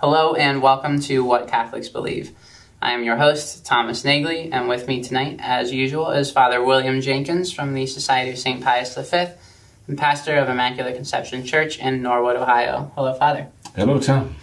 [0.00, 2.30] Hello and welcome to What Catholics Believe.
[2.80, 7.00] I am your host, Thomas Nagley, and with me tonight, as usual, is Father William
[7.00, 8.62] Jenkins from the Society of St.
[8.62, 9.26] Pius V
[9.88, 12.92] and pastor of Immaculate Conception Church in Norwood, Ohio.
[12.94, 13.48] Hello, Father.
[13.74, 14.36] Hello, Tom.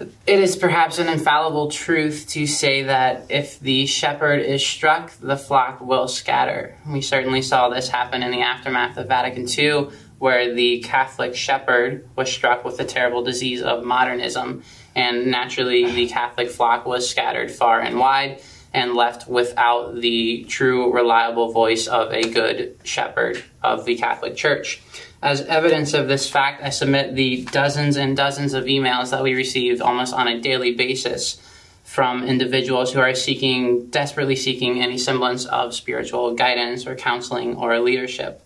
[0.00, 5.36] It is perhaps an infallible truth to say that if the shepherd is struck, the
[5.36, 6.74] flock will scatter.
[6.88, 9.90] We certainly saw this happen in the aftermath of Vatican II
[10.24, 14.62] where the Catholic shepherd was struck with the terrible disease of modernism,
[14.94, 18.40] and naturally the Catholic flock was scattered far and wide
[18.72, 24.80] and left without the true, reliable voice of a good shepherd of the Catholic Church.
[25.20, 29.34] As evidence of this fact, I submit the dozens and dozens of emails that we
[29.34, 31.38] received almost on a daily basis
[31.82, 37.78] from individuals who are seeking, desperately seeking any semblance of spiritual guidance or counseling or
[37.78, 38.40] leadership.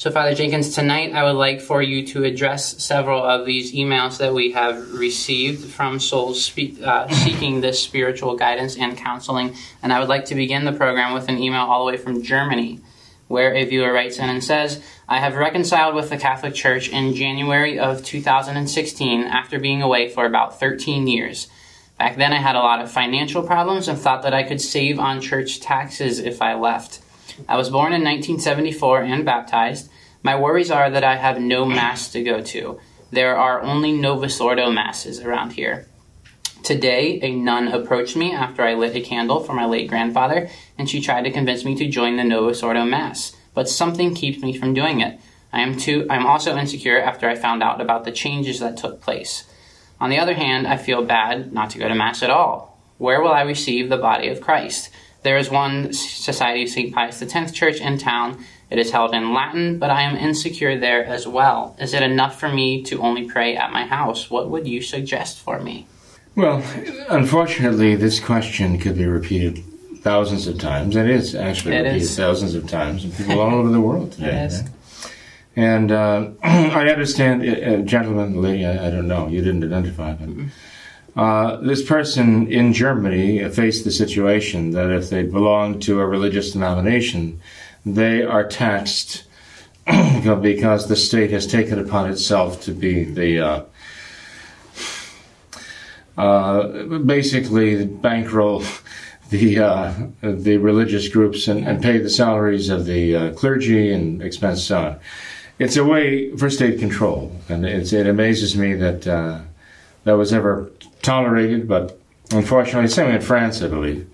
[0.00, 4.16] So, Father Jenkins, tonight I would like for you to address several of these emails
[4.16, 9.54] that we have received from souls spe- uh, seeking this spiritual guidance and counseling.
[9.82, 12.22] And I would like to begin the program with an email all the way from
[12.22, 12.80] Germany,
[13.28, 17.14] where a viewer writes in and says, I have reconciled with the Catholic Church in
[17.14, 21.46] January of 2016 after being away for about 13 years.
[21.98, 24.98] Back then, I had a lot of financial problems and thought that I could save
[24.98, 27.00] on church taxes if I left.
[27.48, 29.89] I was born in 1974 and baptized.
[30.22, 32.78] My worries are that I have no Mass to go to.
[33.10, 35.86] There are only Novus Ordo Masses around here.
[36.62, 40.90] Today, a nun approached me after I lit a candle for my late grandfather, and
[40.90, 44.56] she tried to convince me to join the Novus Ordo Mass, but something keeps me
[44.56, 45.18] from doing it.
[45.54, 49.00] I am too I'm also insecure after I found out about the changes that took
[49.00, 49.44] place.
[50.00, 52.78] On the other hand, I feel bad not to go to Mass at all.
[52.98, 54.90] Where will I receive the body of Christ?
[55.22, 56.94] There is one Society of St.
[56.94, 58.44] Pius X church in town.
[58.70, 61.76] It is held in Latin, but I am insecure there as well.
[61.80, 64.30] Is it enough for me to only pray at my house?
[64.30, 65.86] What would you suggest for me?
[66.36, 66.62] Well,
[67.08, 69.64] unfortunately, this question could be repeated
[70.02, 70.94] thousands of times.
[70.94, 72.16] It is actually It repeated is.
[72.16, 74.48] thousands of times, and people all over the world today.
[74.48, 74.70] Right?
[75.56, 80.14] And uh, I understand, uh, uh, gentlemen, lady, I, I don't know, you didn't identify,
[80.14, 80.28] but
[81.20, 86.52] uh, this person in Germany faced the situation that if they belonged to a religious
[86.52, 87.40] denomination,
[87.84, 89.24] they are taxed
[89.86, 93.62] because the state has taken upon itself to be the uh,
[96.18, 98.62] uh, basically bankroll
[99.30, 104.22] the uh, the religious groups and, and pay the salaries of the uh, clergy and
[104.22, 105.00] expense so on.
[105.58, 109.40] It's a way for state control, and it amazes me that uh,
[110.04, 110.70] that was ever
[111.02, 111.68] tolerated.
[111.68, 112.00] But
[112.32, 114.09] unfortunately, same in France, I believe,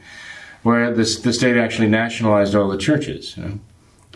[0.67, 3.37] where this, the state actually nationalized all the churches.
[3.37, 3.61] You know?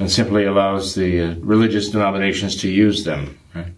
[0.01, 3.39] and simply allows the uh, religious denominations to use them.
[3.55, 3.75] Right?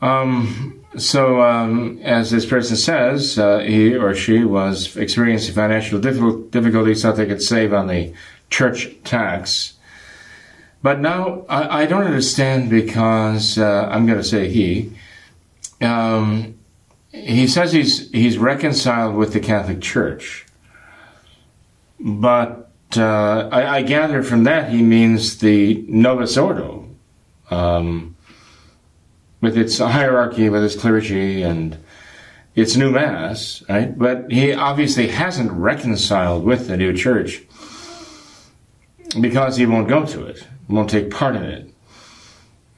[0.00, 6.50] Um, so, um, as this person says, uh, he or she was experiencing financial difficult-
[6.50, 8.12] difficulties, thought they could save on the
[8.48, 9.74] church tax.
[10.82, 14.92] But now I, I don't understand because uh, I'm going to say he.
[15.80, 16.58] Um,
[17.12, 20.46] he says he's he's reconciled with the Catholic Church,
[22.02, 26.88] but uh, I, I gather from that he means the Novus Ordo,
[27.50, 28.16] um,
[29.40, 31.78] with its hierarchy, with its clergy, and
[32.54, 33.96] its new mass, right?
[33.96, 37.42] But he obviously hasn't reconciled with the new church
[39.20, 41.74] because he won't go to it, won't take part in it.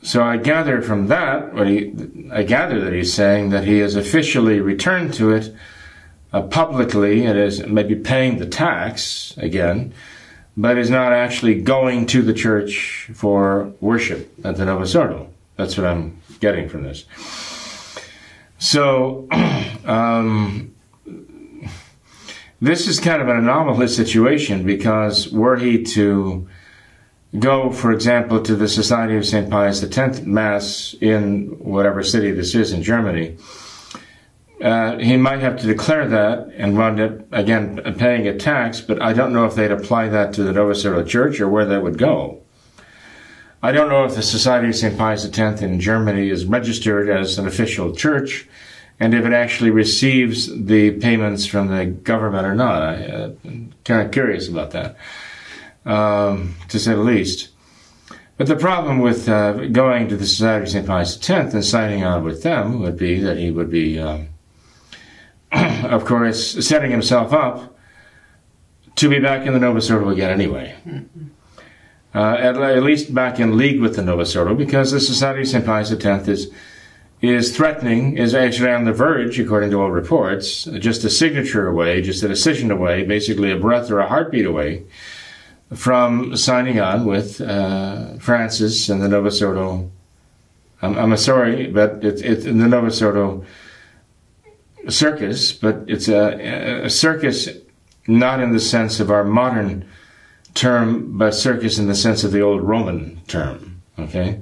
[0.02, 1.94] So I gather from that, what he,
[2.30, 5.54] I gather that he's saying that he has officially returned to it
[6.34, 9.94] uh, publicly and is maybe paying the tax again,
[10.56, 15.28] but is not actually going to the church for worship at the Novus Ordo.
[15.56, 17.04] That's what I'm getting from this.
[18.58, 19.28] So,
[19.84, 20.74] um,
[22.60, 26.48] this is kind of an anomalous situation because were he to
[27.38, 29.48] go, for example, to the Society of St.
[29.48, 33.36] Pius X Mass in whatever city this is in Germany,
[34.64, 39.00] uh, he might have to declare that and wound up again paying a tax, but
[39.02, 41.98] I don't know if they'd apply that to the Ordo Church or where that would
[41.98, 42.40] go.
[43.62, 44.96] I don't know if the Society of St.
[44.96, 48.48] Pius X in Germany is registered as an official church
[48.98, 52.82] and if it actually receives the payments from the government or not.
[52.82, 54.96] I, uh, am kind of curious about that,
[55.84, 57.50] um, to say the least.
[58.38, 60.86] But the problem with uh, going to the Society of St.
[60.86, 64.28] Pius X and signing on with them would be that he would be, um,
[65.84, 67.76] of course, setting himself up
[68.96, 70.74] to be back in the Novus Ordo again anyway.
[70.86, 71.26] Mm-hmm.
[72.14, 75.48] Uh, at, at, least back in league with the Novus Ordo, because the Society of
[75.48, 75.66] St.
[75.66, 76.50] Pius X is
[77.22, 82.02] is threatening, is actually on the verge, according to all reports, just a signature away,
[82.02, 84.84] just a decision away, basically a breath or a heartbeat away
[85.72, 89.90] from signing on with uh, Francis and the Novus Ordo.
[90.82, 93.44] I'm, I'm sorry, but it's it, the Novus Ordo
[94.88, 97.48] circus, but it's a, a, circus
[98.06, 99.88] not in the sense of our modern
[100.54, 103.82] term, but circus in the sense of the old Roman term.
[103.98, 104.40] Okay.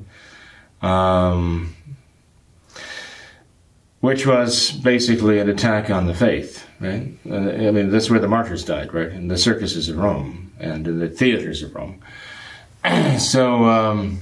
[0.80, 1.74] Um,
[4.00, 7.16] which was basically an attack on the faith, right?
[7.28, 9.08] Uh, I mean, that's where the martyrs died, right?
[9.08, 12.02] In the circuses of Rome and in the theaters of Rome.
[13.18, 14.20] so, um,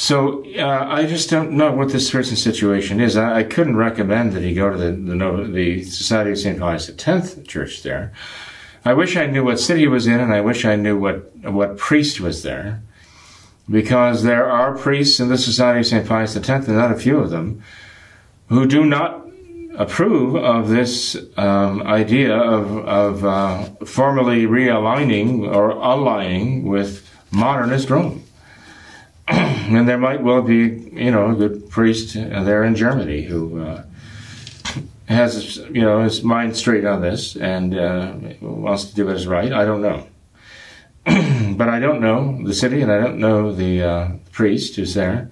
[0.00, 3.18] so uh, I just don't know what this person's situation is.
[3.18, 6.88] I, I couldn't recommend that he go to the the, the Society of Saint Pius
[6.88, 8.10] X church there.
[8.82, 11.36] I wish I knew what city he was in, and I wish I knew what
[11.44, 12.82] what priest was there,
[13.68, 17.18] because there are priests in the Society of Saint Pius X, and not a few
[17.18, 17.62] of them
[18.48, 19.28] who do not
[19.76, 28.24] approve of this um, idea of, of uh, formally realigning or aligning with modernist Rome.
[29.30, 33.84] and there might well be, you know, a good priest there in Germany who uh,
[35.08, 39.28] has, you know, his mind straight on this and uh, wants to do what is
[39.28, 39.52] right.
[39.52, 40.06] I don't know.
[41.56, 45.30] but I don't know the city and I don't know the uh, priest who's there.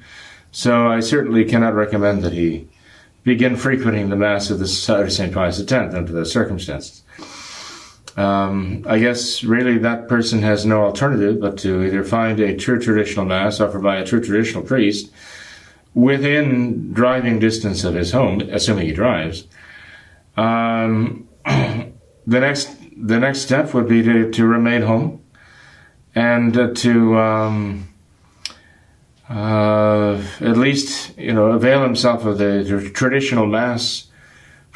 [0.52, 2.68] So I certainly cannot recommend that he
[3.24, 5.34] begin frequenting the Mass of the Society of St.
[5.34, 7.02] Pius X under those circumstances.
[8.18, 12.80] Um, I guess really that person has no alternative but to either find a true
[12.80, 15.12] traditional Mass offered by a true traditional priest
[15.94, 19.46] within driving distance of his home, assuming he drives.
[20.36, 21.92] Um, the
[22.26, 25.22] next the next step would be to, to remain home
[26.16, 27.88] and uh, to um,
[29.30, 34.07] uh, at least you know avail himself of the traditional mass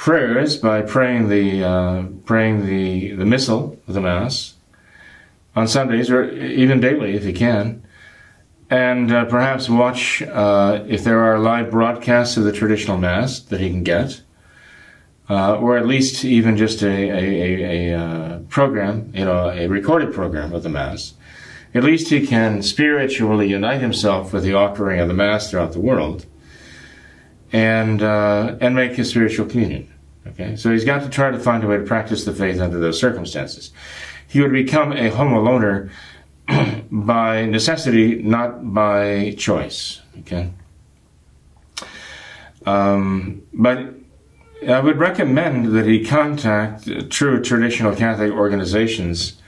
[0.02, 4.54] prayers by praying the uh, praying the the missal of the mass
[5.54, 7.80] on Sundays or even daily if he can,
[8.68, 13.60] and uh, perhaps watch uh, if there are live broadcasts of the traditional mass that
[13.60, 14.22] he can get.
[15.30, 19.68] Uh, or at least even just a, a, a, a uh, program, you know, a
[19.68, 21.14] recorded program of the Mass,
[21.74, 25.80] at least he can spiritually unite himself with the offering of the Mass throughout the
[25.80, 26.26] world
[27.52, 29.91] and, uh, and make his spiritual communion.
[30.26, 32.78] Okay, so he's got to try to find a way to practice the faith under
[32.78, 33.72] those circumstances.
[34.28, 35.90] He would become a homo loner
[36.90, 40.00] by necessity, not by choice.
[40.20, 40.50] Okay,
[42.66, 43.94] um, but
[44.66, 49.40] I would recommend that he contact true traditional Catholic organizations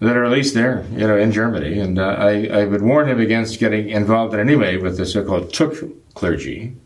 [0.00, 1.78] that are at least there, you know, in Germany.
[1.78, 5.06] And uh, I, I would warn him against getting involved in any way with the
[5.06, 6.76] so-called Thuc clergy,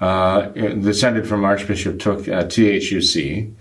[0.00, 3.52] uh, descended from Archbishop Thuc at THUC,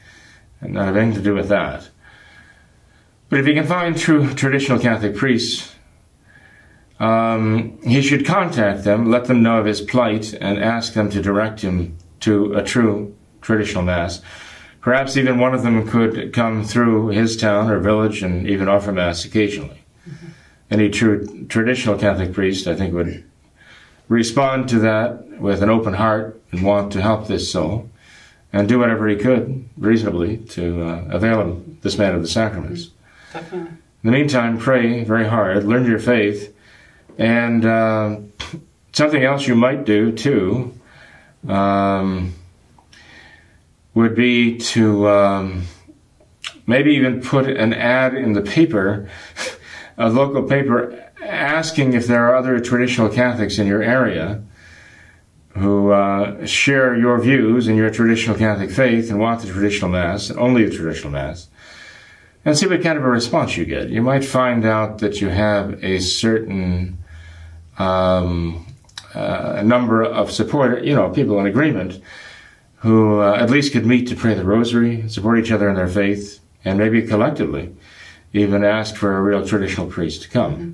[0.61, 1.89] and not have anything to do with that.
[3.29, 5.73] But if he can find true traditional Catholic priests,
[6.99, 11.21] um, he should contact them, let them know of his plight, and ask them to
[11.21, 14.21] direct him to a true traditional Mass.
[14.81, 18.91] Perhaps even one of them could come through his town or village and even offer
[18.91, 19.81] Mass occasionally.
[20.07, 20.27] Mm-hmm.
[20.69, 23.23] Any true traditional Catholic priest, I think, would
[24.07, 27.89] respond to that with an open heart and want to help this soul
[28.53, 32.91] and do whatever he could reasonably to uh, avail him, this man of the sacraments.
[33.33, 33.69] Definitely.
[33.69, 36.55] In the meantime, pray very hard, learn your faith,
[37.17, 38.17] and uh,
[38.93, 40.73] something else you might do too.
[41.47, 42.33] Um,
[43.95, 45.63] would be to um,
[46.67, 49.09] maybe even put an ad in the paper,
[49.97, 54.43] a local paper, asking if there are other traditional Catholics in your area
[55.55, 60.29] who uh, share your views and your traditional Catholic faith and want the traditional Mass,
[60.29, 61.47] and only the traditional Mass,
[62.43, 63.89] and see what kind of a response you get.
[63.89, 66.97] You might find out that you have a certain
[67.77, 68.65] um,
[69.13, 72.01] uh, number of support, you know, people in agreement
[72.79, 75.87] who uh, at least could meet to pray the rosary, support each other in their
[75.87, 77.73] faith, and maybe collectively
[78.33, 80.53] even ask for a real traditional priest to come.
[80.53, 80.71] Mm-hmm.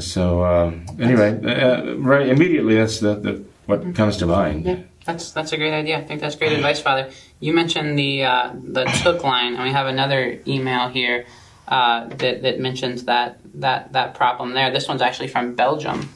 [0.00, 4.64] So um, anyway, uh, right immediately, that's the, the what comes to mind.
[4.64, 5.98] Yeah, that's that's a great idea.
[5.98, 7.10] I think that's great advice, Father.
[7.40, 11.26] You mentioned the uh, the Thuc line, and we have another email here
[11.68, 14.70] uh, that that mentions that that that problem there.
[14.70, 16.08] This one's actually from Belgium.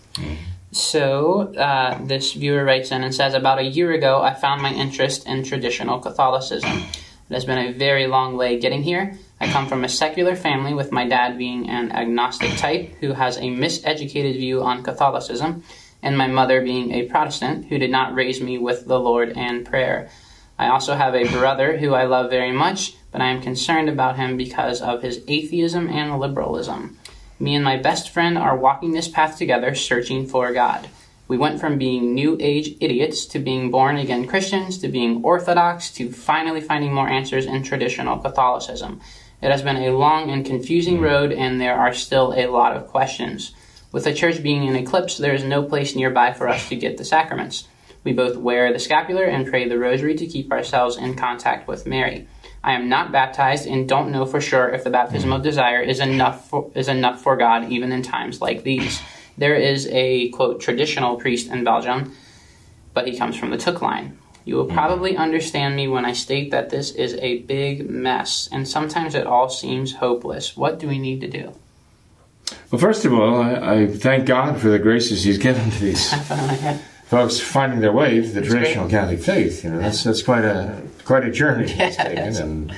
[0.70, 4.72] So uh, this viewer writes in and says, about a year ago, I found my
[4.72, 6.70] interest in traditional Catholicism.
[7.30, 9.18] It has been a very long way getting here.
[9.40, 13.36] I come from a secular family, with my dad being an agnostic type who has
[13.36, 15.62] a miseducated view on Catholicism,
[16.02, 19.64] and my mother being a Protestant who did not raise me with the Lord and
[19.64, 20.10] prayer.
[20.58, 24.16] I also have a brother who I love very much, but I am concerned about
[24.16, 26.98] him because of his atheism and liberalism.
[27.38, 30.88] Me and my best friend are walking this path together, searching for God.
[31.28, 35.92] We went from being New Age idiots to being born again Christians to being Orthodox
[35.92, 39.00] to finally finding more answers in traditional Catholicism.
[39.40, 42.88] It has been a long and confusing road, and there are still a lot of
[42.88, 43.54] questions.
[43.92, 46.98] With the church being in eclipse, there is no place nearby for us to get
[46.98, 47.68] the sacraments.
[48.04, 51.86] We both wear the scapular and pray the rosary to keep ourselves in contact with
[51.86, 52.26] Mary.
[52.62, 55.48] I am not baptized and don't know for sure if the baptism of mm-hmm.
[55.48, 59.00] desire is enough for, is enough for God even in times like these.
[59.36, 62.14] There is a quote traditional priest in Belgium,
[62.92, 64.18] but he comes from the Thuc line.
[64.48, 64.74] You will mm-hmm.
[64.74, 69.26] probably understand me when I state that this is a big mess, and sometimes it
[69.26, 70.56] all seems hopeless.
[70.56, 71.52] What do we need to do?
[72.70, 76.14] Well, first of all, I, I thank God for the graces He's given to these
[77.04, 78.98] folks finding their way to the traditional great.
[78.98, 79.64] Catholic faith.
[79.64, 82.76] You know, that's that's quite a quite a journey Yeah, taken, and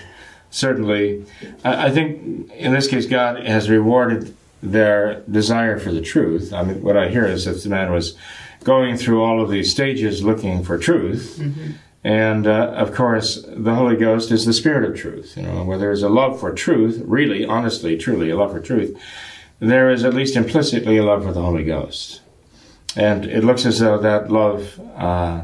[0.50, 1.24] certainly,
[1.64, 6.52] I, I think in this case, God has rewarded their desire for the truth.
[6.52, 8.16] I mean, what I hear is that the man was
[8.64, 11.38] going through all of these stages looking for truth.
[11.40, 11.72] Mm-hmm.
[12.02, 15.36] And uh, of course, the Holy Ghost is the Spirit of truth.
[15.36, 18.60] You know, where there is a love for truth, really, honestly, truly, a love for
[18.60, 18.98] truth,
[19.58, 22.22] there is at least implicitly a love for the Holy Ghost.
[22.96, 25.42] And it looks as though that love uh,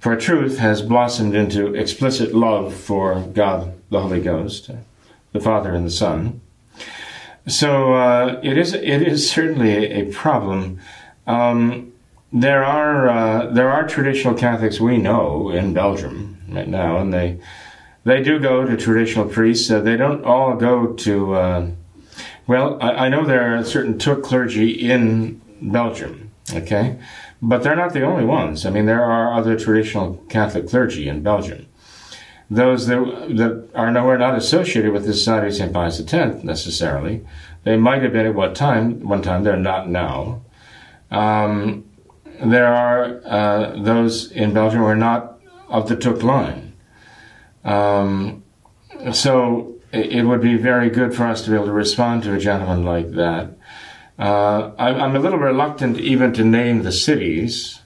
[0.00, 4.70] for truth has blossomed into explicit love for God, the Holy Ghost,
[5.30, 6.40] the Father and the Son.
[7.46, 10.80] So uh, it is it is certainly a, a problem.
[11.26, 11.91] Um,
[12.32, 17.38] there are uh, there are traditional Catholics we know in Belgium right now, and they
[18.04, 19.70] they do go to traditional priests.
[19.70, 21.34] Uh, they don't all go to.
[21.34, 21.70] Uh,
[22.46, 26.98] well, I, I know there are certain Thuc clergy in Belgium, okay,
[27.42, 28.64] but they're not the only ones.
[28.64, 31.66] I mean, there are other traditional Catholic clergy in Belgium.
[32.50, 32.98] Those that,
[33.36, 35.72] that are nowhere not associated with the Society of St.
[35.72, 37.24] Pius X necessarily.
[37.64, 40.42] They might have been at what time, one time, they're not now.
[41.10, 41.84] Um,
[42.44, 46.74] there are uh, those in Belgium who are not of the Thuc line.
[47.64, 48.42] Um,
[49.12, 52.38] so it, would be very good for us to be able to respond to a
[52.38, 53.56] gentleman like that.
[54.18, 57.80] Uh, I'm a little reluctant even to name the cities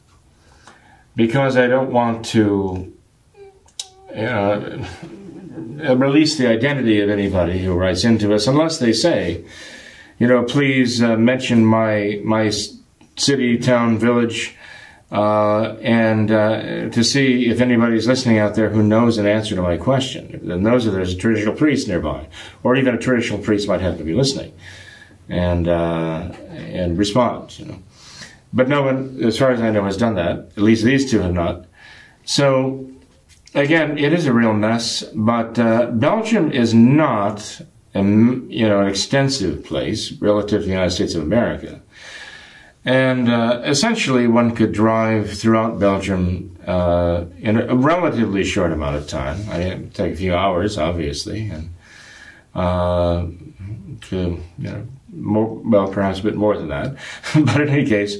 [1.14, 2.92] because I don't want to
[4.14, 4.78] uh,
[5.94, 9.44] release the identity of anybody who writes into us unless they say,
[10.18, 12.50] you know, please uh, mention my my
[13.16, 14.54] city, town, village,
[15.12, 19.62] uh, and uh, to see if anybody's listening out there who knows an answer to
[19.62, 22.26] my question, and knows that there's a traditional priest nearby,
[22.62, 24.52] or even a traditional priest might happen to be listening,
[25.28, 27.78] and uh, and respond, you know.
[28.52, 30.52] But no one, as far as I know, has done that.
[30.56, 31.66] At least these two have not.
[32.24, 32.90] So
[33.54, 35.02] again, it is a real mess.
[35.14, 37.60] But uh, Belgium is not,
[37.94, 41.82] a, you know, an extensive place relative to the United States of America.
[42.86, 49.08] And uh, essentially, one could drive throughout Belgium uh, in a relatively short amount of
[49.08, 49.44] time.
[49.50, 51.74] I mean, take a few hours, obviously, and
[52.54, 53.26] uh,
[54.02, 56.96] to you know, more, well, perhaps a bit more than that.
[57.34, 58.18] but in any case,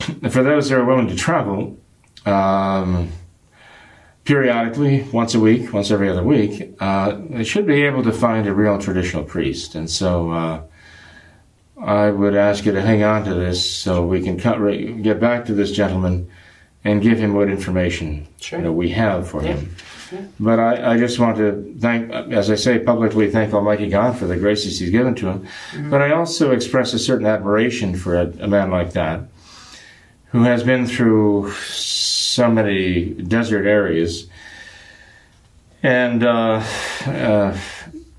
[0.00, 1.78] for those that are willing to travel,
[2.26, 3.08] um,
[4.24, 8.48] periodically, once a week, once every other week, uh, they should be able to find
[8.48, 9.76] a real traditional priest.
[9.76, 10.62] And so uh,
[11.84, 14.58] I would ask you to hang on to this so we can cut,
[15.02, 16.30] get back to this gentleman
[16.84, 18.58] and give him what information Sure.
[18.58, 19.54] you know, we have for Yeah.
[19.54, 19.76] him.
[20.38, 24.26] But I, I just want to thank, as I say publicly, thank Almighty God for
[24.26, 25.46] the graces He's given to him.
[25.90, 29.22] But I also express a certain admiration for a, a man like that
[30.32, 34.26] who has been through so many desert areas
[35.82, 36.62] and uh,
[37.06, 37.52] uh,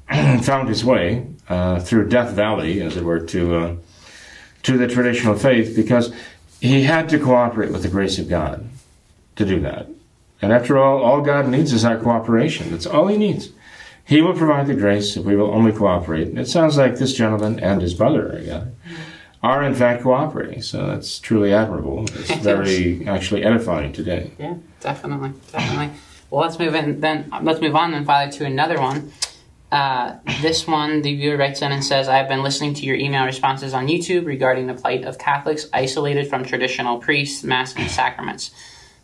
[0.42, 3.76] found his way uh, through Death Valley, as it were, to uh,
[4.64, 6.14] to the traditional faith because
[6.62, 8.70] he had to cooperate with the grace of God
[9.36, 9.88] to do that.
[10.42, 12.72] And after all, all God needs is our cooperation.
[12.72, 13.50] That's all He needs.
[14.06, 16.28] He will provide the grace if we will only cooperate.
[16.28, 18.76] And it sounds like this gentleman and his brother again,
[19.42, 20.62] are in fact cooperating.
[20.62, 22.06] So that's truly admirable.
[22.14, 24.32] It's very actually edifying today.
[24.38, 25.98] Yeah, definitely, definitely.
[26.30, 27.32] Well, let's move in then.
[27.42, 29.14] Let's move on then, Father, to another one.
[29.74, 33.26] Uh, this one, the viewer writes in and says, "I've been listening to your email
[33.26, 38.52] responses on YouTube regarding the plight of Catholics isolated from traditional priests, mass, and sacraments."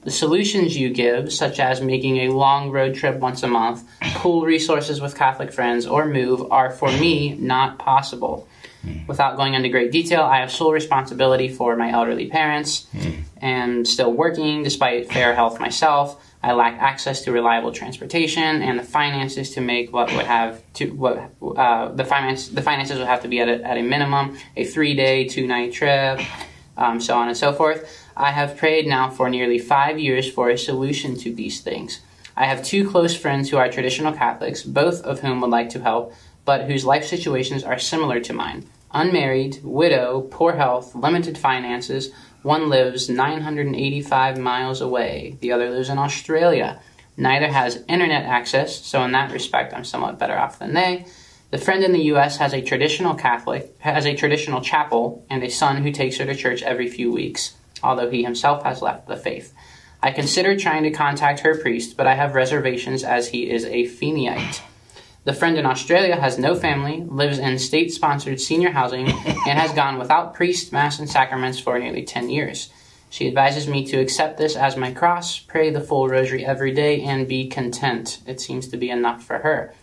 [0.03, 3.83] The solutions you give, such as making a long road trip once a month,
[4.13, 8.47] pool resources with Catholic friends, or move, are for me not possible.
[9.07, 12.87] Without going into great detail, I have sole responsibility for my elderly parents
[13.41, 16.23] and still working despite fair health myself.
[16.41, 20.91] I lack access to reliable transportation and the finances to make what would have to
[20.91, 24.37] what uh, the finance the finances would have to be at a, at a minimum
[24.55, 26.21] a three day two night trip,
[26.77, 28.07] um, so on and so forth.
[28.15, 31.99] I have prayed now for nearly five years for a solution to these things.
[32.37, 35.81] I have two close friends who are traditional Catholics, both of whom would like to
[35.81, 36.13] help,
[36.49, 38.67] but whose life situations are similar to mine.
[38.91, 42.09] Unmarried, widow, poor health, limited finances.
[42.41, 46.81] One lives 985 miles away, the other lives in Australia.
[47.15, 51.05] Neither has internet access, so in that respect, I'm somewhat better off than they.
[51.51, 52.37] The friend in the U.S.
[52.37, 56.33] has a traditional Catholic, has a traditional chapel, and a son who takes her to
[56.33, 59.53] church every few weeks, although he himself has left the faith.
[60.01, 63.83] I considered trying to contact her priest, but I have reservations as he is a
[63.83, 64.61] Feeneyite.
[65.25, 69.07] The friend in Australia has no family, lives in state sponsored senior housing,
[69.47, 72.71] and has gone without priest, mass, and sacraments for nearly 10 years.
[73.09, 77.01] She advises me to accept this as my cross, pray the full rosary every day,
[77.01, 78.21] and be content.
[78.25, 79.73] It seems to be enough for her.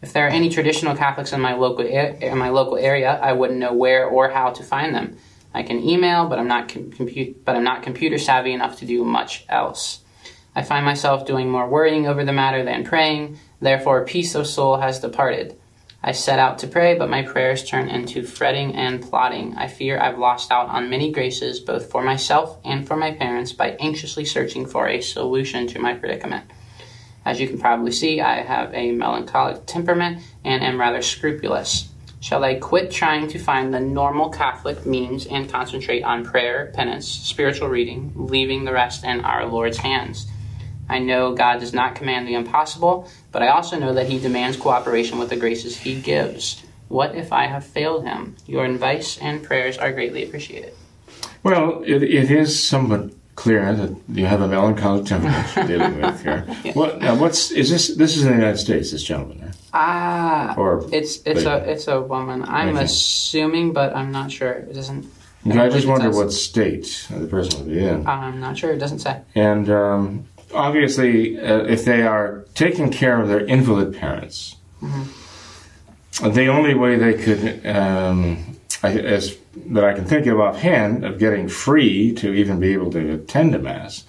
[0.00, 3.58] If there are any traditional Catholics in my local in my local area, I wouldn't
[3.58, 5.18] know where or how to find them.
[5.52, 6.92] I can email, but I'm not com-
[7.44, 10.00] but I'm not computer savvy enough to do much else.
[10.54, 13.38] I find myself doing more worrying over the matter than praying.
[13.60, 15.58] Therefore, peace of soul has departed.
[16.02, 19.56] I set out to pray, but my prayers turn into fretting and plotting.
[19.56, 23.52] I fear I've lost out on many graces, both for myself and for my parents,
[23.52, 26.48] by anxiously searching for a solution to my predicament.
[27.24, 31.88] As you can probably see, I have a melancholic temperament and am rather scrupulous.
[32.20, 37.06] Shall I quit trying to find the normal Catholic means and concentrate on prayer, penance,
[37.06, 40.26] spiritual reading, leaving the rest in our Lord's hands?
[40.88, 44.56] I know God does not command the impossible, but I also know that He demands
[44.56, 46.62] cooperation with the graces He gives.
[46.88, 48.36] What if I have failed Him?
[48.46, 50.74] Your advice and prayers are greatly appreciated.
[51.42, 56.22] Well, it, it is somewhat clear that you have a melancholic temperament you're dealing with
[56.22, 56.44] here.
[56.74, 57.94] What, now what's is this?
[57.94, 58.90] This is in the United States.
[58.90, 59.56] This gentleman, right?
[59.72, 61.46] Ah, Or it's it's lady.
[61.46, 62.44] a it's a woman.
[62.44, 64.52] I'm assuming, but I'm not sure.
[64.52, 65.06] It doesn't.
[65.46, 68.06] I, don't just wonder what state the person would be in.
[68.06, 68.72] I'm not sure.
[68.72, 69.20] It doesn't say.
[69.36, 74.56] And um, obviously, uh, if they are taking care of their invalid parents,
[76.22, 81.18] the only way they could, um, I, as that I can think of offhand, of
[81.18, 84.04] getting free to even be able to attend a mass,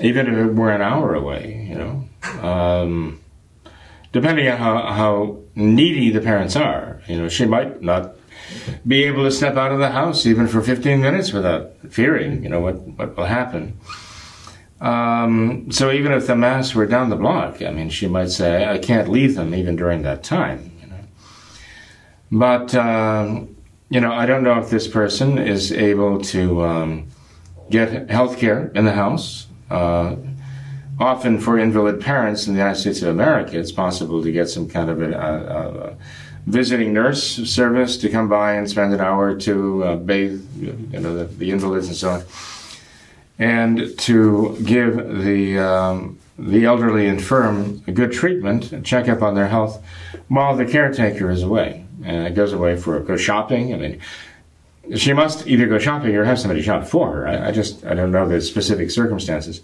[0.00, 3.20] even if it were an hour away, you know, um,
[4.12, 8.14] depending on how, how needy the parents are, you know, she might not
[8.86, 12.48] be able to step out of the house even for 15 minutes without fearing, you
[12.48, 13.78] know, what, what will happen.
[14.80, 18.66] Um, so even if the mass were down the block, I mean, she might say,
[18.66, 21.00] I can't leave them even during that time, you know.
[22.30, 23.56] But, um,
[23.88, 27.08] you know, I don't know if this person is able to um,
[27.70, 29.46] get health care in the house.
[29.70, 30.16] Uh,
[31.00, 34.68] often for invalid parents in the United States of America, it's possible to get some
[34.68, 35.96] kind of a, a, a
[36.46, 41.00] visiting nurse service to come by and spend an hour or two, uh, bathe, you
[41.00, 42.22] know, the, the invalids and so on,
[43.38, 49.34] and to give the um, the elderly infirm a good treatment, and check up on
[49.34, 49.82] their health,
[50.28, 51.84] while the caretaker is away.
[52.04, 53.72] And it goes away for go shopping.
[53.72, 54.00] I mean,
[54.94, 57.26] she must either go shopping or have somebody shop for her.
[57.26, 59.60] I, I just I don't know the specific circumstances.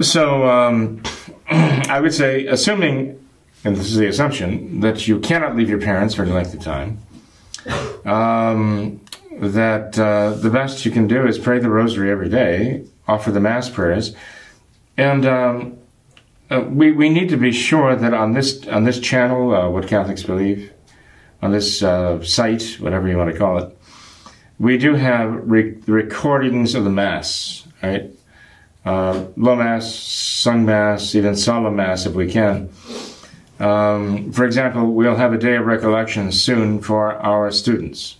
[0.00, 1.02] So um,
[1.50, 3.24] I would say, assuming,
[3.64, 6.60] and this is the assumption, that you cannot leave your parents for any length of
[6.60, 6.98] time,
[8.04, 9.00] um,
[9.40, 13.40] that uh, the best you can do is pray the rosary every day, offer the
[13.40, 14.14] mass prayers,
[14.96, 15.78] and um,
[16.50, 19.86] uh, we we need to be sure that on this on this channel, uh, what
[19.86, 20.72] Catholics believe,
[21.42, 23.78] on this uh, site, whatever you want to call it,
[24.58, 28.10] we do have re- recordings of the mass, right?
[28.84, 32.70] Uh, low mass, sung mass, even solemn mass if we can.
[33.60, 38.16] Um, for example, we'll have a day of recollection soon for our students.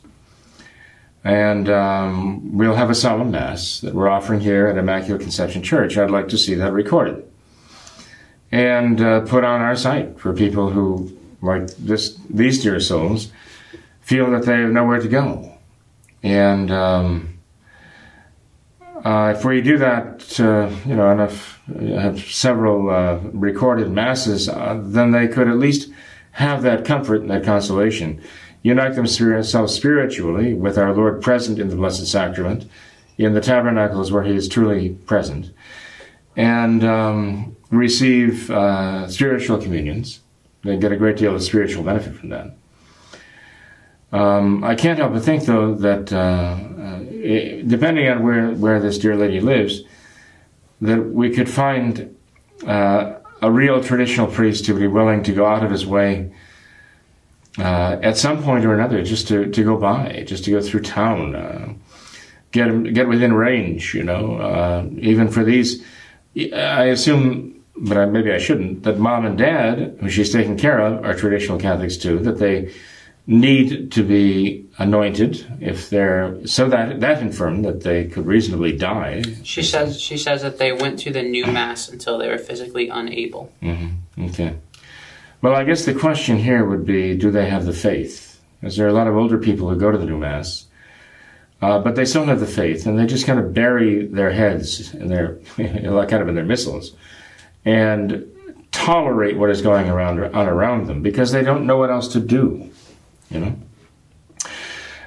[1.24, 5.98] And um, we'll have a solemn mass that we're offering here at Immaculate Conception Church.
[5.98, 7.24] I'd like to see that recorded
[8.50, 13.30] and uh, put on our site for people who, like this, these dear souls,
[14.00, 15.58] feel that they have nowhere to go.
[16.22, 17.38] And um,
[19.04, 24.80] uh, if we do that, uh, you know, enough, have several uh, recorded masses, uh,
[24.82, 25.90] then they could at least
[26.32, 28.22] have that comfort and that consolation.
[28.62, 32.68] Unite themselves spiritually with our Lord present in the Blessed Sacrament.
[33.16, 35.52] In the tabernacle is where He is truly present.
[36.36, 40.20] And um, receive uh, spiritual communions.
[40.62, 42.56] They get a great deal of spiritual benefit from that.
[44.10, 46.98] Um, I can't help but think, though, that uh, uh,
[47.66, 49.82] depending on where, where this dear lady lives,
[50.80, 52.16] that we could find
[52.66, 56.32] uh, a real traditional priest who would be willing to go out of his way
[57.58, 60.80] uh, at some point or another just to, to go by, just to go through
[60.82, 61.72] town, uh,
[62.52, 64.36] get get within range, you know.
[64.36, 65.82] Uh, even for these,
[66.36, 70.78] I assume, but I, maybe I shouldn't, that mom and dad, who she's taking care
[70.78, 72.72] of, are traditional Catholics too, that they
[73.26, 79.22] need to be anointed if they're so that that infirm that they could reasonably die.
[79.42, 82.88] She says she says that they went to the new mass until they were physically
[82.88, 83.52] unable.
[83.62, 84.24] Mm-hmm.
[84.26, 84.54] Okay.
[85.40, 88.40] Well, I guess the question here would be: Do they have the faith?
[88.62, 90.66] Is there a lot of older people who go to the new mass,
[91.62, 94.92] uh, but they still have the faith, and they just kind of bury their heads
[94.94, 96.94] in their kind of in their missals,
[97.64, 98.26] and
[98.72, 102.20] tolerate what is going around on around them because they don't know what else to
[102.20, 102.70] do.
[103.30, 103.56] You know?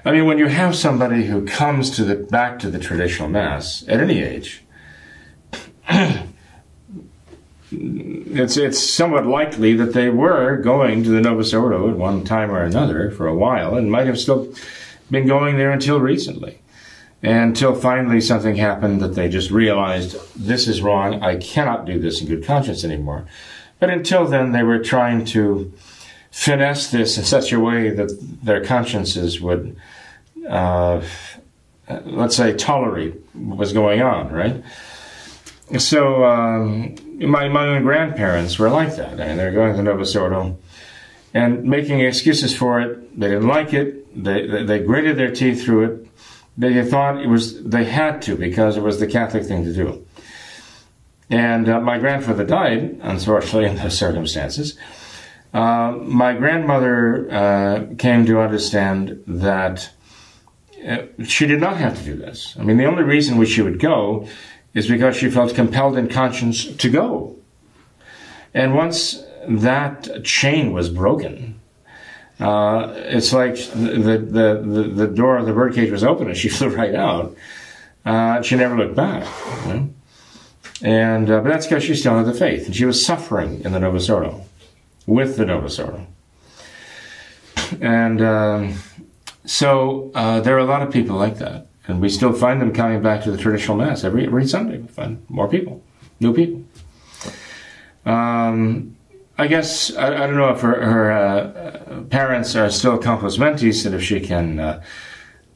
[0.04, 3.84] I mean, when you have somebody who comes to the back to the traditional mass
[3.88, 4.64] at any age,
[7.72, 12.52] it's it's somewhat likely that they were going to the Novus Ordo at one time
[12.52, 14.54] or another for a while, and might have still
[15.10, 16.60] been going there until recently,
[17.22, 21.22] until finally something happened that they just realized this is wrong.
[21.24, 23.26] I cannot do this in good conscience anymore.
[23.80, 25.74] But until then, they were trying to
[26.32, 29.76] finesse this in such a way that their consciences would,
[30.48, 31.02] uh,
[32.06, 34.64] let's say, tolerate what was going on, right?
[35.78, 39.20] So um, my, my own grandparents were like that.
[39.20, 40.58] I mean, they were going to Ordo
[41.34, 43.20] and making excuses for it.
[43.20, 44.24] They didn't like it.
[44.24, 46.08] They, they, they gritted their teeth through it.
[46.58, 50.06] They thought it was they had to because it was the Catholic thing to do.
[51.30, 54.78] And uh, my grandfather died, unfortunately, in those circumstances.
[55.54, 59.90] Uh, my grandmother uh, came to understand that
[60.86, 62.56] uh, she did not have to do this.
[62.60, 64.28] I mean, the only reason which she would go
[64.74, 67.36] is because she felt compelled in conscience to go.
[68.54, 71.60] And once that chain was broken,
[72.40, 76.50] uh, it's like the, the, the, the, door of the birdcage was open and she
[76.58, 77.36] flew right out.
[78.04, 79.28] Uh, she never looked back.
[79.66, 79.90] You know?
[80.84, 82.66] And, uh, but that's because she still had the faith.
[82.66, 84.44] And she was suffering in the Novus Ordo
[85.06, 86.08] with the Novus Ordo.
[87.80, 88.80] And um,
[89.46, 91.68] so uh, there are a lot of people like that.
[91.92, 94.78] And we still find them coming back to the traditional Mass every, every Sunday.
[94.78, 95.84] We find more people,
[96.22, 96.64] new people.
[98.06, 98.96] Um,
[99.38, 102.98] I guess, I, I, don't know if her, her uh, parents are still
[103.38, 104.84] mentis and if she can uh,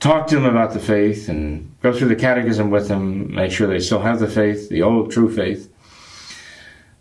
[0.02, 3.67] talk to them about the faith and go through the catechism with them, make sure
[3.67, 5.71] they still have the faith, the old true faith.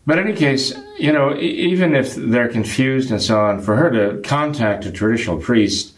[0.07, 3.91] But in any case, you know, even if they're confused and so on, for her
[3.91, 5.95] to contact a traditional priest,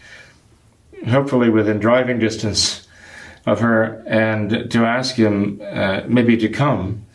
[1.07, 2.86] hopefully within driving distance
[3.47, 7.07] of her, and to ask him uh, maybe to come,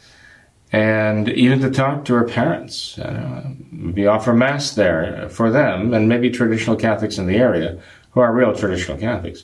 [0.72, 6.08] and even to talk to her parents, uh, maybe offer mass there for them, and
[6.08, 7.78] maybe traditional Catholics in the area
[8.12, 9.44] who are real traditional Catholics.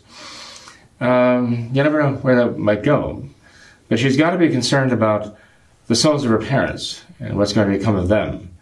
[0.99, 3.27] Um, you never know where that might go,
[3.89, 5.37] but she's got to be concerned about
[5.87, 8.53] the souls of her parents and what's going to become of them.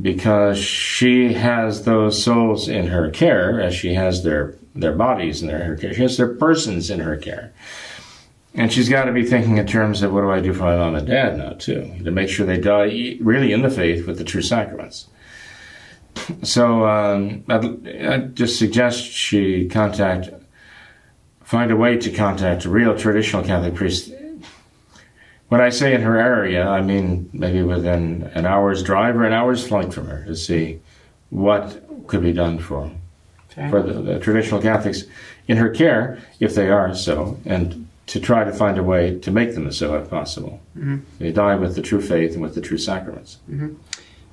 [0.00, 5.48] Because she has those souls in her care, as she has their, their bodies in
[5.48, 5.94] their, her care.
[5.94, 7.52] She has their persons in her care.
[8.54, 10.76] And she's got to be thinking in terms of what do I do for my
[10.76, 14.18] mom and dad now, too, to make sure they die really in the faith with
[14.18, 15.06] the true sacraments.
[16.42, 20.30] So um, I'd, I'd just suggest she contact,
[21.44, 24.12] find a way to contact a real traditional Catholic priest
[25.50, 29.32] when I say in her area, I mean maybe within an hour's drive or an
[29.32, 30.80] hour's flight from her to see
[31.30, 32.90] what could be done for
[33.60, 33.70] okay.
[33.70, 35.04] for the, the, traditional Catholics
[35.46, 39.30] in her care, if they are so, and to try to find a way to
[39.30, 40.60] make them so if possible.
[40.76, 40.98] Mm-hmm.
[41.18, 43.38] They die with the true faith and with the true sacraments.
[43.48, 43.74] Mm-hmm.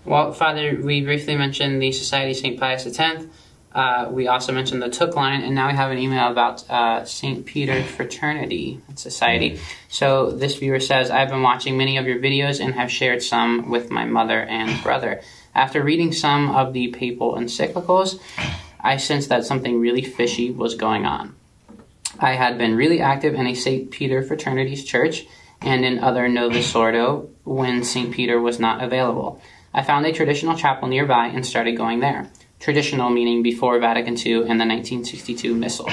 [0.06, 2.60] Well, Father, we briefly mentioned the Society of St.
[2.60, 3.26] Pius X.
[3.74, 7.06] Uh, we also mentioned the Thuc line, and now we have an email about uh,
[7.06, 7.46] St.
[7.46, 9.60] Peter Fraternity Society.
[9.90, 13.70] So this viewer says, I've been watching many of your videos and have shared some
[13.70, 15.22] with my mother and brother.
[15.54, 18.20] After reading some of the papal encyclicals,
[18.88, 21.36] I sensed that something really fishy was going on.
[22.22, 23.92] I had been really active in a St.
[23.92, 25.26] Peter Fraternities church
[25.60, 28.14] and in other Novus Ordo when St.
[28.14, 29.42] Peter was not available.
[29.74, 32.30] I found a traditional chapel nearby and started going there.
[32.62, 35.90] Traditional meaning before Vatican II and the 1962 Missal.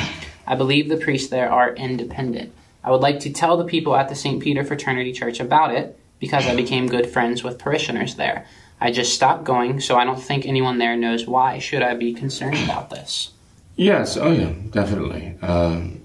[0.46, 2.52] I believe the priests there are independent.
[2.84, 4.40] I would like to tell the people at the St.
[4.40, 8.46] Peter Fraternity Church about it because I became good friends with parishioners there.
[8.80, 11.58] I just stopped going, so I don't think anyone there knows why.
[11.58, 13.30] Should I be concerned about this?
[13.76, 15.36] Yes, oh yeah, definitely.
[15.42, 16.02] Um,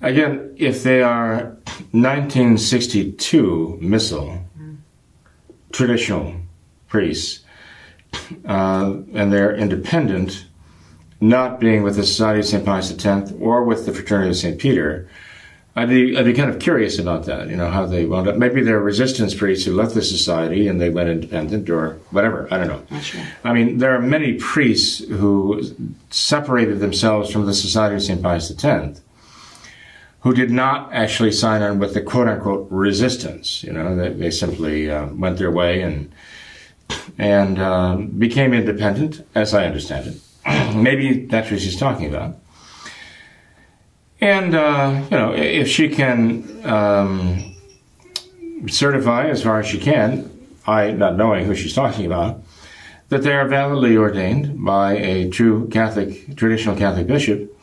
[0.00, 1.56] again, if they are
[1.92, 4.40] 1962 Missal,
[5.72, 6.34] traditional
[6.88, 7.40] priests,
[8.46, 10.46] uh, and they're independent,
[11.20, 12.64] not being with the Society of St.
[12.64, 14.58] Pius X or with the Fraternity of St.
[14.58, 15.08] Peter,
[15.76, 18.36] I'd be, I'd be kind of curious about that, you know, how they wound up.
[18.36, 22.46] Maybe they're resistance priests who left the society and they went independent or whatever.
[22.52, 23.00] I don't know.
[23.00, 23.20] Sure.
[23.42, 25.62] I mean, there are many priests who
[26.10, 28.22] separated themselves from the Society of St.
[28.22, 29.00] Pius X
[30.24, 33.62] who did not actually sign on with the quote unquote resistance.
[33.62, 36.10] You know, they, they simply uh, went their way and
[37.18, 40.74] and um, became independent, as I understand it.
[40.74, 42.36] Maybe that's what she's talking about.
[44.24, 47.54] And, uh, you know, if she can um,
[48.66, 50.30] certify as far as she can,
[50.66, 52.42] I not knowing who she's talking about,
[53.10, 57.54] that they are validly ordained by a true Catholic, traditional Catholic bishop,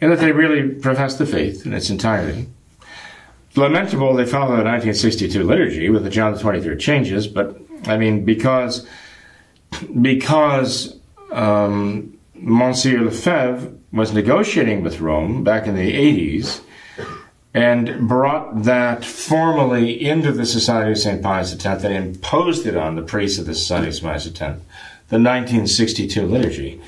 [0.00, 2.46] and that they really profess the faith in its entirety.
[3.56, 8.24] Lamentable they follow the 1962 liturgy with the John the 23rd changes, but I mean,
[8.24, 8.86] because,
[10.00, 10.96] because
[11.32, 16.60] um, Monsieur Lefebvre was negotiating with Rome back in the 80s
[17.54, 21.22] and brought that formally into the Society of St.
[21.22, 24.04] Pius X and imposed it on the priests of the Society of St.
[24.04, 26.80] Pius X, the 1962 liturgy,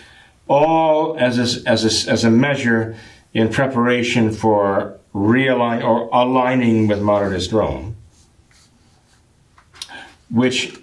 [0.48, 2.96] all as a, as a, as a measure
[3.32, 7.96] in preparation for realign or aligning with modernist Rome,
[10.28, 10.76] which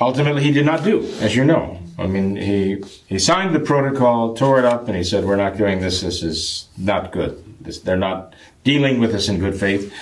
[0.00, 1.81] ultimately he did not do, as you know.
[1.98, 5.56] I mean, he he signed the protocol, tore it up, and he said, "We're not
[5.56, 6.00] doing this.
[6.00, 7.42] This is not good.
[7.60, 9.92] This, they're not dealing with us in good faith."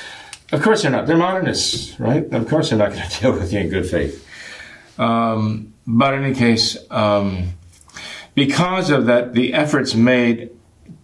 [0.53, 1.07] Of course, they're not.
[1.07, 2.25] They're modernists, right?
[2.33, 4.27] Of course, they're not going to deal with you in good faith.
[4.99, 7.51] Um, but in any case, um,
[8.35, 10.51] because of that, the efforts made,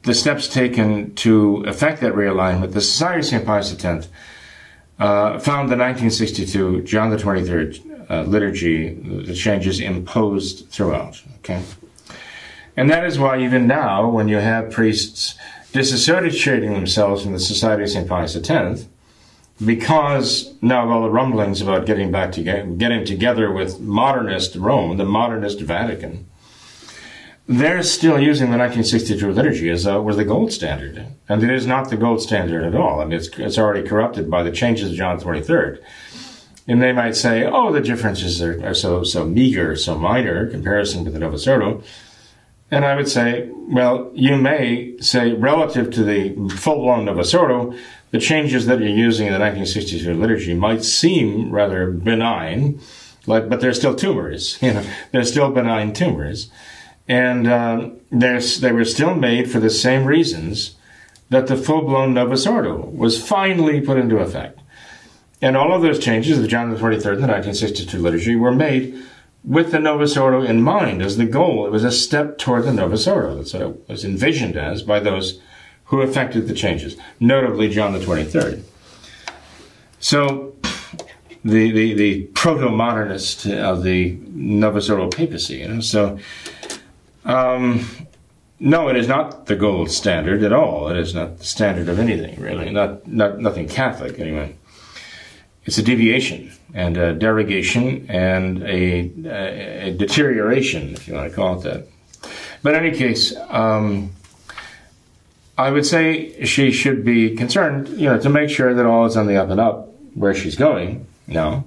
[0.03, 3.47] the steps taken to effect that realignment, the Society of St.
[3.47, 4.09] Pius X
[4.99, 11.23] uh, found the 1962 John the 23rd uh, liturgy, the changes imposed throughout.
[11.39, 11.63] Okay,
[12.77, 15.37] and that is why even now, when you have priests
[15.73, 18.87] disassociating themselves from the Society of Saint Pius X,
[19.65, 24.97] because now of all the rumblings about getting back together, getting together with modernist Rome,
[24.97, 26.27] the modernist Vatican,
[27.49, 31.67] they're still using the 1962 liturgy as uh, was the gold standard, and it is
[31.67, 33.01] not the gold standard at all.
[33.01, 35.81] I mean, it's it's already corrupted by the changes of John 23rd.
[36.69, 40.51] And they might say, oh, the differences are, are so, so meager, so minor in
[40.51, 41.83] comparison to the Novus Ordo.
[42.71, 47.75] And I would say, well, you may say relative to the full-blown Novus Ordo,
[48.11, 52.81] the changes that you're using in the 1962 liturgy might seem rather benign,
[53.27, 54.59] like, but they're still tumors.
[54.63, 56.51] You know, they're still benign tumors,
[57.07, 60.77] and uh, they were still made for the same reasons
[61.29, 64.59] that the full-blown Novus Ordo was finally put into effect.
[65.43, 69.03] And all of those changes of John the 23rd, the 1962 liturgy, were made
[69.45, 71.67] with the Novus Ordo in mind as the goal.
[71.67, 73.37] It was a step toward the Novus Ordo.
[73.37, 75.41] That's what it was envisioned as by those
[75.85, 78.63] who effected the changes, notably John the 23rd.
[80.01, 80.57] So,
[81.45, 86.19] the, the, the proto-modernist of the Novus Ordo papacy, you know, so,
[87.25, 87.87] um,
[88.59, 90.89] no, it is not the gold standard at all.
[90.89, 92.71] It is not the standard of anything, really.
[92.71, 94.57] Not, not nothing Catholic, anyway
[95.67, 99.11] it's a deviation and a derogation and a,
[99.89, 101.89] a, deterioration, if you want to call it that.
[102.63, 104.13] But in any case, um,
[105.59, 109.17] I would say she should be concerned, you know, to make sure that all is
[109.17, 111.65] on the up and up where she's going now,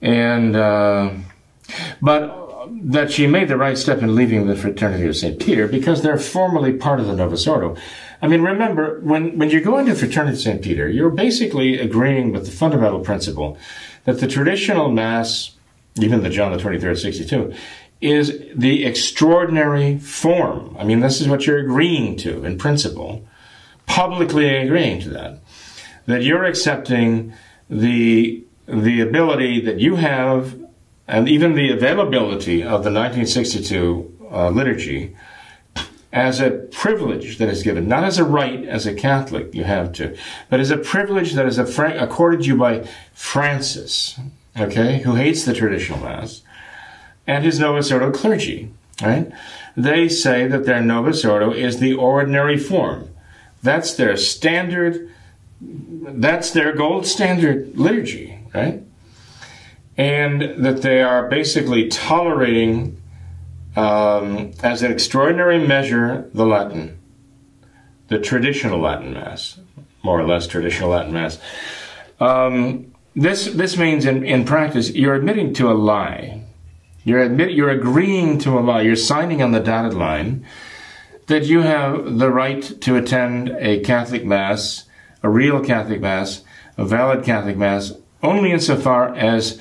[0.00, 1.10] and uh,
[2.00, 5.40] but that she made the right step in leaving the fraternity of St.
[5.40, 7.76] Peter because they're formally part of the Novus Ordo.
[8.22, 10.62] I mean, remember, when, when you go into Fraternity St.
[10.62, 13.58] Peter, you're basically agreeing with the fundamental principle
[14.04, 15.52] that the traditional Mass,
[15.96, 17.54] even the John the 23rd, 62,
[18.00, 20.76] is the extraordinary form.
[20.78, 23.26] I mean, this is what you're agreeing to in principle,
[23.86, 25.40] publicly agreeing to that.
[26.06, 27.32] That you're accepting
[27.70, 30.54] the, the ability that you have
[31.06, 35.16] and even the availability of the 1962 uh, liturgy
[36.14, 39.92] as a privilege that is given, not as a right as a Catholic you have
[39.92, 40.16] to,
[40.48, 44.18] but as a privilege that is accorded you by Francis,
[44.56, 46.42] okay, who hates the traditional Mass,
[47.26, 48.72] and his Novus Ordo clergy,
[49.02, 49.32] right?
[49.76, 53.10] They say that their Novus Ordo is the ordinary form.
[53.60, 55.10] That's their standard,
[55.60, 58.82] that's their gold standard liturgy, right?
[59.96, 63.00] And that they are basically tolerating
[63.76, 66.98] um, as an extraordinary measure the Latin,
[68.08, 69.58] the traditional Latin Mass,
[70.02, 71.38] more or less traditional Latin Mass.
[72.20, 76.42] Um, this this means in, in practice you're admitting to a lie.
[77.04, 78.82] You're admit you're agreeing to a lie.
[78.82, 80.44] You're signing on the dotted line
[81.26, 84.84] that you have the right to attend a Catholic Mass,
[85.22, 86.42] a real Catholic Mass,
[86.76, 89.60] a valid Catholic Mass, only insofar as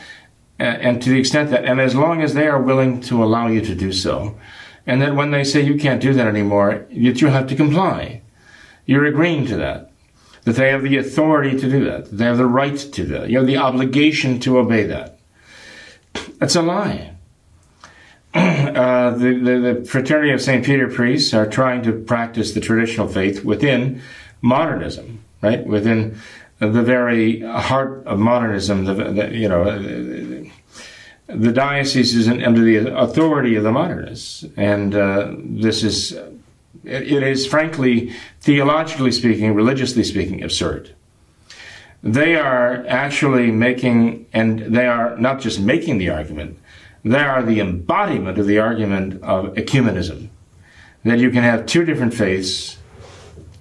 [0.60, 3.62] and to the extent that, and as long as they are willing to allow you
[3.62, 4.38] to do so,
[4.86, 8.22] and that when they say you can't do that anymore, that you have to comply.
[8.86, 9.92] You're agreeing to that.
[10.44, 12.12] That they have the authority to do that.
[12.12, 13.30] They have the right to that.
[13.30, 15.20] You have the obligation to obey that.
[16.38, 17.12] That's a lie.
[18.74, 20.66] Uh, the, the, the, fraternity of St.
[20.66, 24.02] Peter priests are trying to practice the traditional faith within
[24.42, 25.64] modernism, right?
[25.64, 26.18] Within
[26.58, 29.64] the very heart of modernism, the, the you know,
[31.36, 36.18] the diocese is under the authority of the modernists, and uh, this is
[36.84, 40.94] it is frankly, theologically speaking, religiously speaking, absurd.
[42.02, 46.60] They are actually making, and they are not just making the argument,
[47.06, 50.30] they are the embodiment of the argument of ecumenism.
[51.06, 52.78] That you can have two different faiths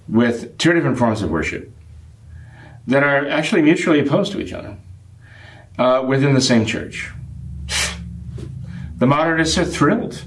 [0.07, 1.71] with two different forms of worship
[2.87, 4.77] that are actually mutually opposed to each other
[5.77, 7.11] uh, within the same church.
[8.97, 10.23] The modernists are thrilled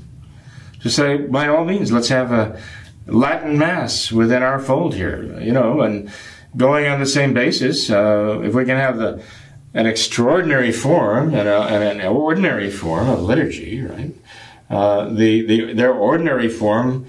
[0.80, 2.60] to say, by all means, let's have a
[3.06, 6.10] Latin Mass within our fold here, you know, and
[6.56, 9.22] going on the same basis, uh, if we can have the,
[9.74, 14.14] an extraordinary form and, a, and, an ordinary form of liturgy, right?
[14.68, 17.06] Uh, the, the, their ordinary form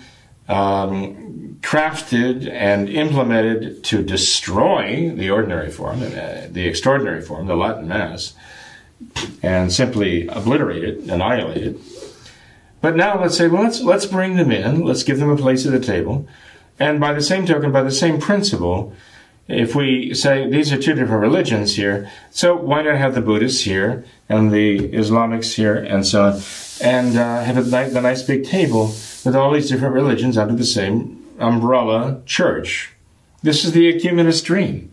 [0.48, 7.88] um, crafted and implemented to destroy the ordinary form, uh, the extraordinary form, the Latin
[7.88, 8.34] Mass,
[9.44, 11.78] and simply obliterate it, annihilate it.
[12.82, 15.66] But now let's say, well, let's let's bring them in, let's give them a place
[15.66, 16.28] at the table,
[16.80, 18.94] and by the same token, by the same principle,
[19.48, 23.64] if we say these are two different religions here, so why not have the Buddhists
[23.64, 26.42] here and the Islamics here and so on,
[26.82, 28.88] and uh, have a, nice big table
[29.26, 32.94] with all these different religions under the same umbrella church.
[33.42, 34.92] This is the ecumenist dream.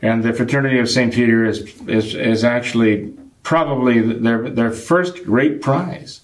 [0.00, 1.12] And the Fraternity of St.
[1.14, 6.22] Peter is, is, is actually probably their, their first great prize.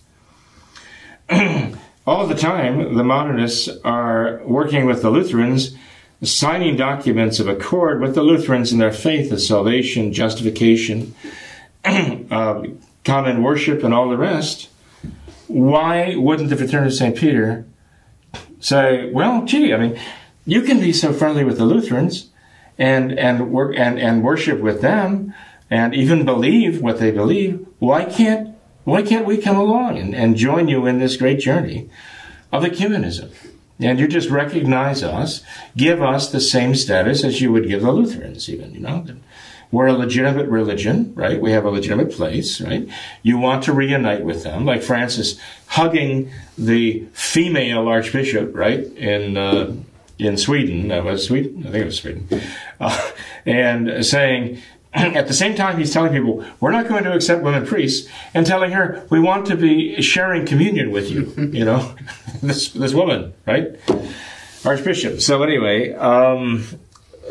[2.06, 5.76] All the time, the modernists are working with the Lutherans,
[6.22, 11.14] signing documents of accord with the Lutherans in their faith of salvation, justification,
[11.85, 12.64] uh,
[13.04, 14.70] common worship, and all the rest
[15.50, 17.16] why wouldn't the Fraternity of St.
[17.16, 17.66] Peter
[18.61, 20.00] say, well, gee, I mean,
[20.46, 22.30] you can be so friendly with the Lutherans
[22.78, 25.35] and, and, work, and, and worship with them
[25.70, 27.66] and even believe what they believe.
[27.78, 31.88] Why can't, why can't we come along and, and join you in this great journey
[32.52, 33.33] of ecumenism?
[33.78, 35.42] And you just recognize us,
[35.74, 39.06] give us the same status as you would give the Lutherans, even, you know.
[39.72, 41.40] We're a legitimate religion, right?
[41.40, 42.88] We have a legitimate place, right?
[43.22, 48.80] You want to reunite with them, like Francis hugging the female archbishop, right?
[48.96, 49.76] In, uh,
[50.18, 52.28] in Sweden, that was Sweden, I think it was Sweden,
[52.80, 53.11] uh,
[53.46, 54.61] and saying,
[54.94, 58.46] at the same time, he's telling people, we're not going to accept women priests, and
[58.46, 61.94] telling her, we want to be sharing communion with you, you know,
[62.42, 63.79] this, this woman, right?
[64.64, 65.20] Archbishop.
[65.20, 66.66] So anyway, um,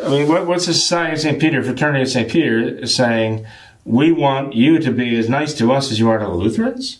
[0.03, 1.39] I mean, what, what's the Society of St.
[1.39, 2.29] Peter, Fraternity of St.
[2.29, 3.45] Peter saying?
[3.85, 6.99] We want you to be as nice to us as you are to the Lutherans?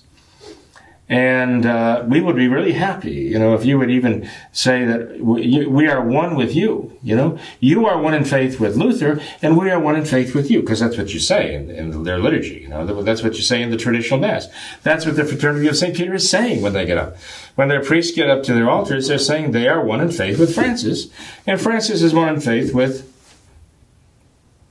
[1.09, 5.19] And uh, we would be really happy, you know, if you would even say that
[5.19, 6.95] we, are one with you.
[7.01, 10.35] You know, you are one in faith with Luther, and we are one in faith
[10.35, 12.59] with you, because that's what you say in, in, their liturgy.
[12.61, 14.49] You know, that's what you say in the traditional mass.
[14.83, 17.17] That's what the Fraternity of Saint Peter is saying when they get up.
[17.55, 20.37] When their priests get up to their altars, they're saying they are one in faith
[20.37, 21.07] with Francis,
[21.47, 23.11] and Francis is one in faith with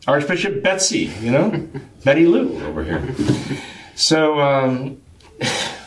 [0.06, 1.10] Archbishop Betsy.
[1.20, 1.68] You know,
[2.04, 3.12] Betty Lou over here.
[3.96, 4.38] So.
[4.38, 5.00] Um,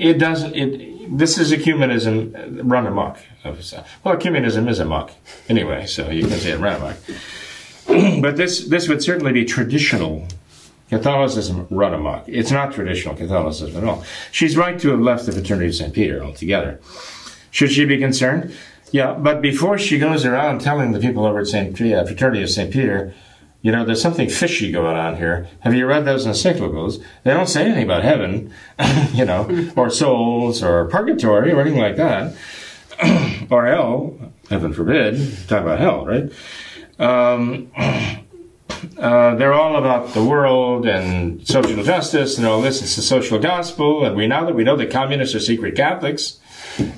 [0.00, 0.54] it doesn't.
[0.54, 3.18] It this is ecumenism run amok.
[3.44, 5.12] Well, ecumenism is amok
[5.48, 6.96] anyway, so you can say it run amok.
[8.22, 10.26] but this this would certainly be traditional
[10.88, 12.24] Catholicism run amok.
[12.28, 14.04] It's not traditional Catholicism at all.
[14.30, 15.92] She's right to have left the Fraternity of St.
[15.92, 16.80] Peter altogether.
[17.50, 18.54] Should she be concerned?
[18.92, 21.80] Yeah, but before she goes around telling the people over at St.
[21.80, 22.72] Uh, Fraternity of St.
[22.72, 23.14] Peter,
[23.62, 25.48] you know, there's something fishy going on here.
[25.60, 27.02] Have you read those encyclicals?
[27.24, 28.52] They don't say anything about heaven,
[29.12, 32.34] you know, or souls or purgatory or anything like that,
[33.50, 34.32] or hell.
[34.48, 35.46] Heaven forbid.
[35.46, 36.32] Talk about hell, right?
[36.98, 37.70] Um,
[38.98, 42.82] uh, they're all about the world and social justice and all this.
[42.82, 46.39] It's the social gospel, and we now that we know that communists are secret Catholics,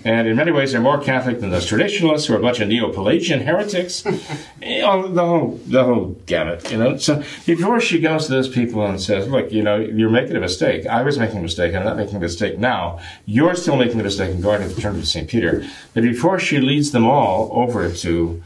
[0.05, 2.69] and in many ways they're more Catholic than those traditionalists who are a bunch of
[2.69, 4.05] Neo-Pelagian heretics.
[4.63, 6.97] you know, the whole the whole gamut, you know.
[6.97, 10.41] So before she goes to those people and says, "Look, you know, you're making a
[10.41, 10.87] mistake.
[10.87, 11.75] I was making a mistake.
[11.75, 13.01] I'm not making a mistake now.
[13.27, 15.29] You're still making a mistake in going to the Church of St.
[15.29, 15.65] Peter."
[15.95, 18.43] But before she leads them all over to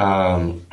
[0.00, 0.66] um,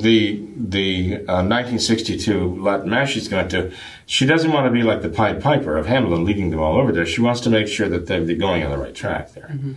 [0.00, 3.72] the the uh, 1962 Latin Mass she's going to,
[4.06, 6.92] she doesn't want to be like the Pied Piper of Hamelin leading them all over
[6.92, 7.06] there.
[7.06, 9.50] She wants to make sure that they're going on the right track there.
[9.52, 9.72] Mm-hmm.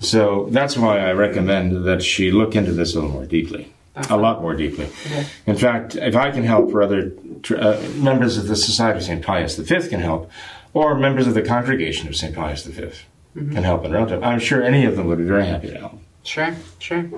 [0.00, 3.72] So that's why I recommend that she look into this a little more deeply.
[4.10, 4.90] A lot more deeply.
[5.06, 5.26] Okay.
[5.46, 7.12] In fact, if I can help, or other
[7.56, 9.24] uh, members of the Society of St.
[9.24, 10.30] Pius V can help,
[10.74, 12.34] or members of the Congregation of St.
[12.34, 13.54] Pius V mm-hmm.
[13.54, 15.98] can help in relative, I'm sure any of them would be very happy to help.
[16.24, 17.08] Sure, sure.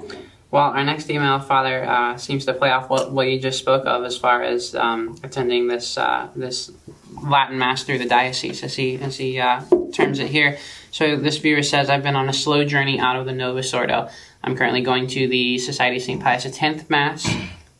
[0.50, 3.84] Well, our next email, Father, uh, seems to play off what, what you just spoke
[3.84, 6.72] of as far as um, attending this uh, this
[7.22, 9.60] Latin Mass through the diocese, as he as he uh,
[9.92, 10.56] terms it here.
[10.90, 14.08] So this viewer says, "I've been on a slow journey out of the Novus Ordo.
[14.42, 16.22] I'm currently going to the Society of St.
[16.22, 17.28] Pius X Mass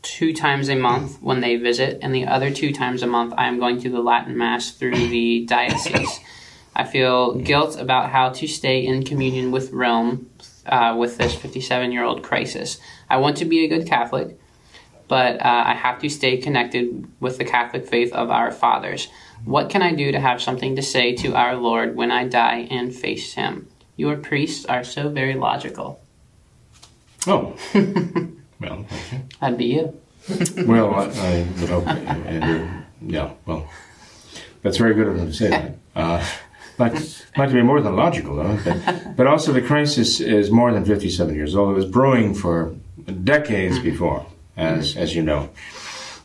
[0.03, 3.49] two times a month when they visit, and the other two times a month I
[3.49, 6.21] am going to the Latin Mass through the diocese.
[6.77, 10.31] I feel guilt about how to stay in communion with Rome
[10.69, 12.79] uh, with this 57 year old crisis.
[13.09, 14.39] I want to be a good Catholic,
[15.09, 19.09] but uh, I have to stay connected with the Catholic faith of our fathers.
[19.45, 22.67] What can I do to have something to say to our Lord when I die
[22.71, 23.69] and face Him?
[23.97, 26.01] Your priests are so very logical.
[27.27, 27.57] Oh,
[28.61, 29.23] well, okay.
[29.41, 30.01] That'd be you.
[30.67, 32.85] well, I, I would hope.
[33.03, 33.71] Yeah, well,
[34.63, 35.75] that's very good of him to say that.
[35.97, 36.25] Uh,
[36.79, 38.59] might, might be more than logical, though.
[38.65, 41.73] But, but also, the crisis is more than 57 years old.
[41.73, 42.75] It was brewing for
[43.25, 43.91] decades mm-hmm.
[43.91, 44.27] before,
[44.57, 45.51] as, as you know.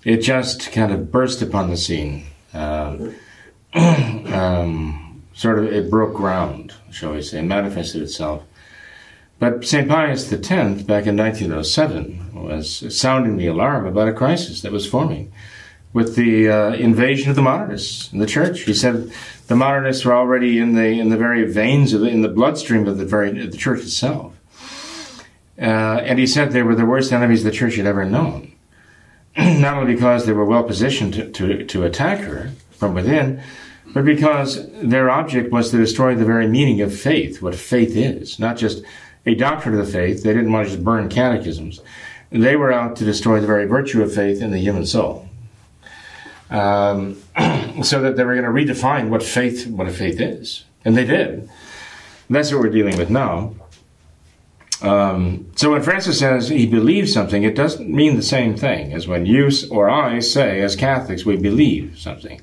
[0.03, 2.25] It just kind of burst upon the scene.
[2.53, 2.97] Uh,
[3.73, 8.43] um, sort of, it broke ground, shall we say, manifested itself.
[9.39, 9.87] But St.
[9.87, 10.47] Pius X,
[10.83, 15.33] back in 1907, was sounding the alarm about a crisis that was forming
[15.91, 18.61] with the uh, invasion of the modernists in the church.
[18.61, 19.11] He said
[19.53, 22.87] the modernists were already in the in the very veins of the, in the bloodstream
[22.87, 24.33] of the very of the church itself.
[25.59, 28.51] Uh, and he said they were the worst enemies the church had ever known.
[29.37, 33.43] Not only because they were well positioned to, to, to attack her from within,
[33.93, 38.39] but because their object was to destroy the very meaning of faith, what faith is,
[38.39, 38.83] not just
[39.27, 40.23] a doctrine of the faith.
[40.23, 41.79] They didn't want to just burn catechisms.
[42.31, 45.29] They were out to destroy the very virtue of faith in the human soul
[46.53, 47.21] um,
[47.83, 51.05] so that they were going to redefine what faith what a faith is, and they
[51.05, 51.29] did.
[51.29, 51.49] And
[52.29, 53.53] that's what we're dealing with now.
[54.81, 59.07] Um, so when Francis says he believes something, it doesn't mean the same thing as
[59.07, 62.41] when you or I say, as Catholics, we believe something.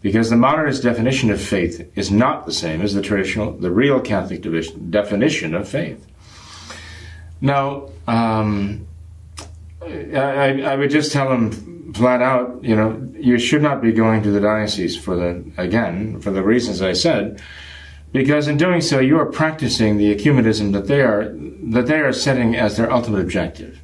[0.00, 4.00] Because the modernist definition of faith is not the same as the traditional, the real
[4.00, 4.42] Catholic
[4.90, 6.06] definition of faith.
[7.40, 8.86] Now, um,
[9.88, 14.22] I, I, would just tell him flat out, you know, you should not be going
[14.22, 17.40] to the diocese for the, again, for the reasons I said,
[18.12, 21.34] because in doing so, you are practicing the ecumenism that they are,
[21.72, 23.80] that they are setting as their ultimate objective.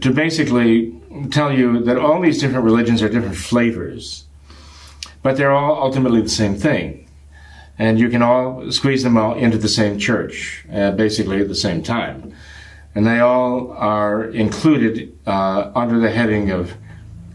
[0.00, 0.92] To basically
[1.30, 4.24] tell you that all these different religions are different flavors,
[5.22, 7.08] but they're all ultimately the same thing.
[7.78, 11.54] And you can all squeeze them all into the same church, uh, basically at the
[11.54, 12.34] same time
[12.96, 16.74] and they all are included uh, under the heading of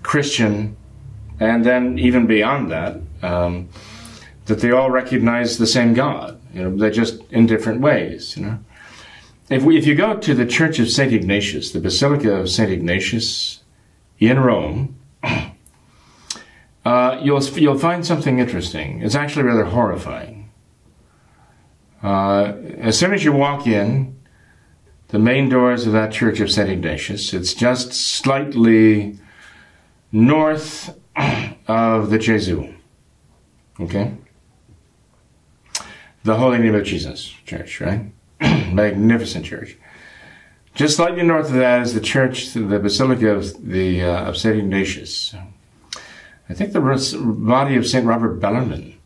[0.02, 0.76] Christian,
[1.40, 3.70] and then even beyond that, um,
[4.48, 6.42] that they all recognize the same God.
[6.52, 8.36] You know, they're just in different ways.
[8.36, 8.60] You know,
[9.52, 12.72] if we, if you go to the Church of Saint Ignatius, the Basilica of Saint
[12.72, 13.62] Ignatius
[14.20, 14.98] in Rome.
[16.84, 19.04] Uh, you'll you'll find something interesting.
[19.04, 20.50] It's actually rather horrifying.
[22.02, 24.20] Uh, as soon as you walk in,
[25.12, 26.70] the main doors of that church of St.
[26.70, 27.34] Ignatius.
[27.34, 29.20] It's just slightly
[30.12, 30.98] north
[31.68, 32.74] of the Gesù.
[33.80, 34.14] Okay?
[36.24, 38.12] The Holy Name of Jesus Church, right?
[38.42, 39.78] Magnificent church.
[40.76, 44.56] Just slightly north of that is the church, the Basilica of, the, uh, of St.
[44.58, 45.36] Ignatius.
[46.48, 48.06] I think the body of St.
[48.06, 48.98] Robert Bellarmine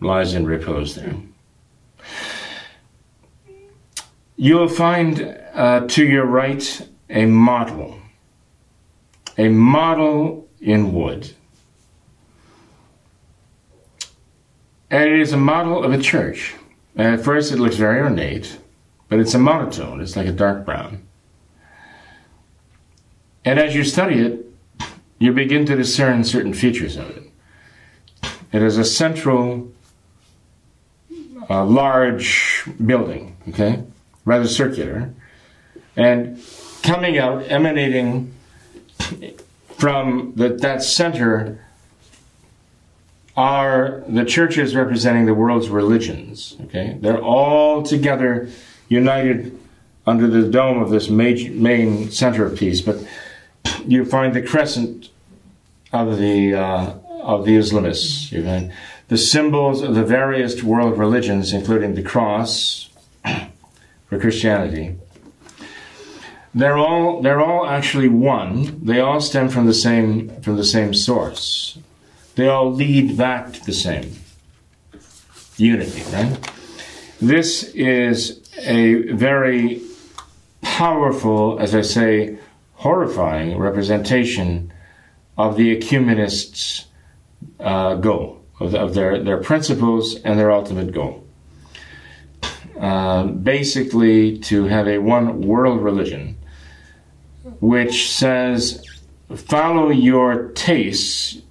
[0.00, 1.16] lies in repose there.
[4.36, 7.98] You'll find uh, to your right a model,
[9.36, 11.34] a model in wood.
[14.88, 16.54] And it is a model of a church.
[16.94, 18.58] And at first, it looks very ornate,
[19.08, 21.02] but it's a monotone, it's like a dark brown.
[23.44, 24.46] And as you study it,
[25.18, 27.24] you begin to discern certain features of it.
[28.52, 29.72] It is a central,
[31.50, 33.82] uh, large building, okay,
[34.24, 35.12] rather circular,
[35.98, 36.40] and
[36.82, 38.32] coming out, emanating
[39.76, 41.64] from the, that center
[43.36, 46.56] are the churches representing the world's religions.
[46.64, 48.48] Okay, they're all together,
[48.88, 49.58] united
[50.06, 52.80] under the dome of this major, main centerpiece.
[52.80, 53.04] But
[53.84, 55.10] you find the crescent
[55.92, 58.30] of the uh, of the Islamists.
[58.30, 58.72] You find
[59.08, 62.88] the symbols of the various world religions, including the cross
[64.08, 64.96] for Christianity.
[66.58, 68.84] They're all they're all actually one.
[68.84, 71.78] They all stem from the same from the same source.
[72.34, 74.16] They all lead back to the same
[75.56, 76.36] unity, right?
[77.20, 79.82] This is a very
[80.60, 82.38] powerful, as I say,
[82.74, 84.72] horrifying representation
[85.36, 86.86] of the ecumenists'
[87.60, 91.24] uh, goal, of, of, their, their principles and their ultimate goal.
[92.80, 96.37] Uh, basically, to have a one world religion
[97.60, 98.84] which says,
[99.34, 101.42] follow your tastes,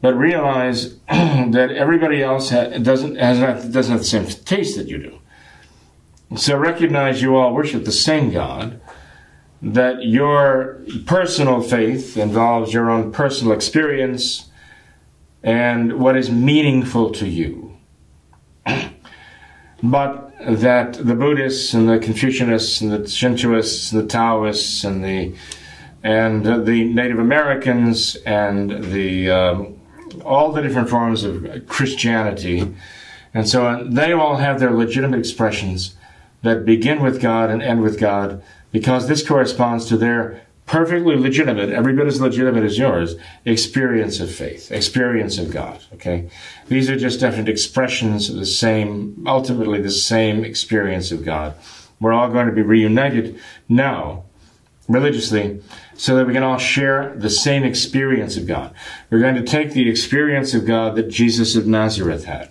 [0.00, 4.88] but realize that everybody else ha- doesn't has not, doesn't have the same taste that
[4.88, 5.18] you do.
[6.36, 8.80] So recognize you all worship the same God.
[9.62, 14.50] That your personal faith involves your own personal experience
[15.42, 17.78] and what is meaningful to you.
[19.82, 25.34] but that the Buddhists and the Confucianists and the Shintoists and the Taoists and the
[26.02, 29.80] and the Native Americans and the um,
[30.24, 32.74] all the different forms of Christianity,
[33.34, 35.94] and so on, they all have their legitimate expressions
[36.42, 41.70] that begin with God and end with God, because this corresponds to their perfectly legitimate,
[41.70, 43.14] every bit as legitimate as yours,
[43.44, 45.80] experience of faith, experience of God.
[45.94, 46.28] Okay?
[46.66, 51.54] These are just different expressions of the same, ultimately the same experience of God.
[52.00, 54.24] We're all going to be reunited now,
[54.88, 55.62] religiously,
[55.94, 58.74] so that we can all share the same experience of God.
[59.08, 62.50] We're going to take the experience of God that Jesus of Nazareth had.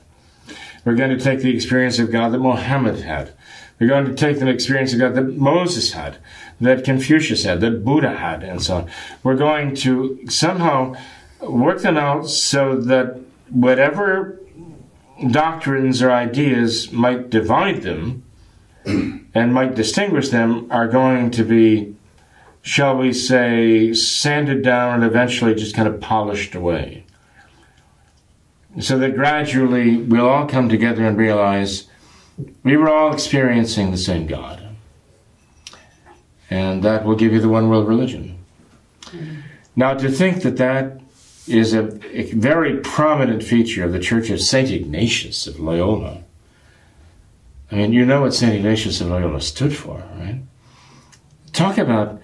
[0.86, 3.34] We're going to take the experience of God that Mohammed had.
[3.80, 6.17] We're going to take the experience of God that Moses had,
[6.61, 8.91] that Confucius had, that Buddha had, and so on.
[9.23, 10.95] We're going to somehow
[11.41, 13.19] work them out so that
[13.49, 14.39] whatever
[15.30, 18.23] doctrines or ideas might divide them
[18.86, 21.95] and might distinguish them are going to be
[22.65, 27.03] shall we say, sanded down and eventually just kind of polished away.
[28.80, 31.88] So that gradually we'll all come together and realize
[32.64, 34.62] we were all experiencing the same God.
[36.50, 38.38] And that will give you the one world religion.
[39.76, 41.02] Now, to think that that
[41.48, 44.70] is a, a very prominent feature of the Church of St.
[44.72, 46.24] Ignatius of Loyola.
[47.72, 48.54] I mean, you know what St.
[48.54, 50.42] Ignatius of Loyola stood for, right?
[51.54, 52.22] Talk about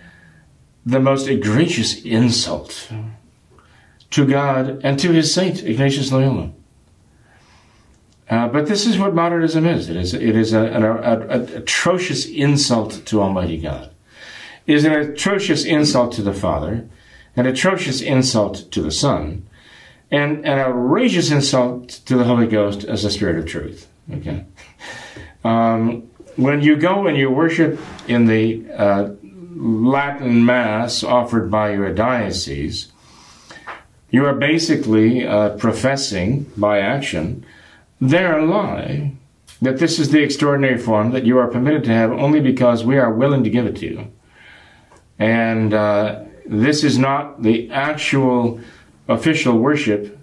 [0.85, 2.91] the most egregious insult
[4.11, 6.51] to God and to his saint, Ignatius Loyola.
[8.31, 9.89] Uh, but this is what modernism is.
[9.89, 13.91] It is, it is an atrocious insult to Almighty God.
[14.65, 16.87] It is an atrocious insult to the Father,
[17.35, 19.45] an atrocious insult to the Son,
[20.09, 23.89] and an outrageous insult to the Holy Ghost as the Spirit of truth.
[24.13, 24.45] Okay.
[25.43, 26.03] Um,
[26.37, 29.09] when you go and you worship in the uh,
[29.55, 32.93] Latin Mass offered by your diocese,
[34.09, 37.45] you are basically uh, professing by action
[38.01, 39.13] their lie
[39.61, 42.97] that this is the extraordinary form that you are permitted to have only because we
[42.97, 44.11] are willing to give it to you.
[45.19, 48.59] And uh, this is not the actual
[49.07, 50.17] official worship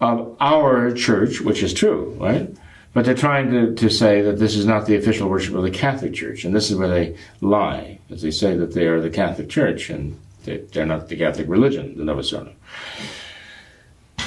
[0.00, 2.48] of our church, which is true, right?
[2.94, 5.70] But they're trying to, to say that this is not the official worship of the
[5.70, 9.10] Catholic Church, and this is where they lie, as they say that they are the
[9.10, 12.52] Catholic Church, and they, are not the Catholic religion, the Novus Ordo.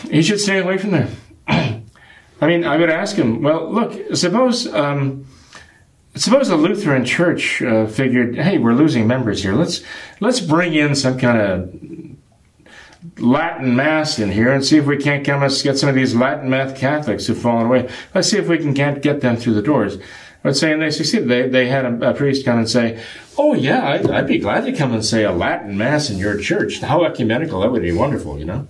[0.09, 1.09] You should stay away from there.
[2.41, 5.27] I mean, I would ask him, well, look, suppose, um,
[6.15, 9.53] suppose the Lutheran Church uh, figured, hey, we're losing members here.
[9.53, 9.83] Let's
[10.19, 15.23] let's bring in some kind of Latin Mass in here and see if we can't
[15.23, 17.89] come and get some of these Latin Mass Catholics who've fallen away.
[18.15, 19.97] Let's see if we can get, them through the doors.
[20.43, 21.29] I would say, and they succeeded.
[21.29, 22.99] They, they had a, a priest come and say,
[23.37, 26.37] Oh, yeah, I'd, I'd, be glad to come and say a Latin Mass in your
[26.39, 26.79] church.
[26.79, 27.61] How ecumenical.
[27.61, 28.67] That would be wonderful, you know?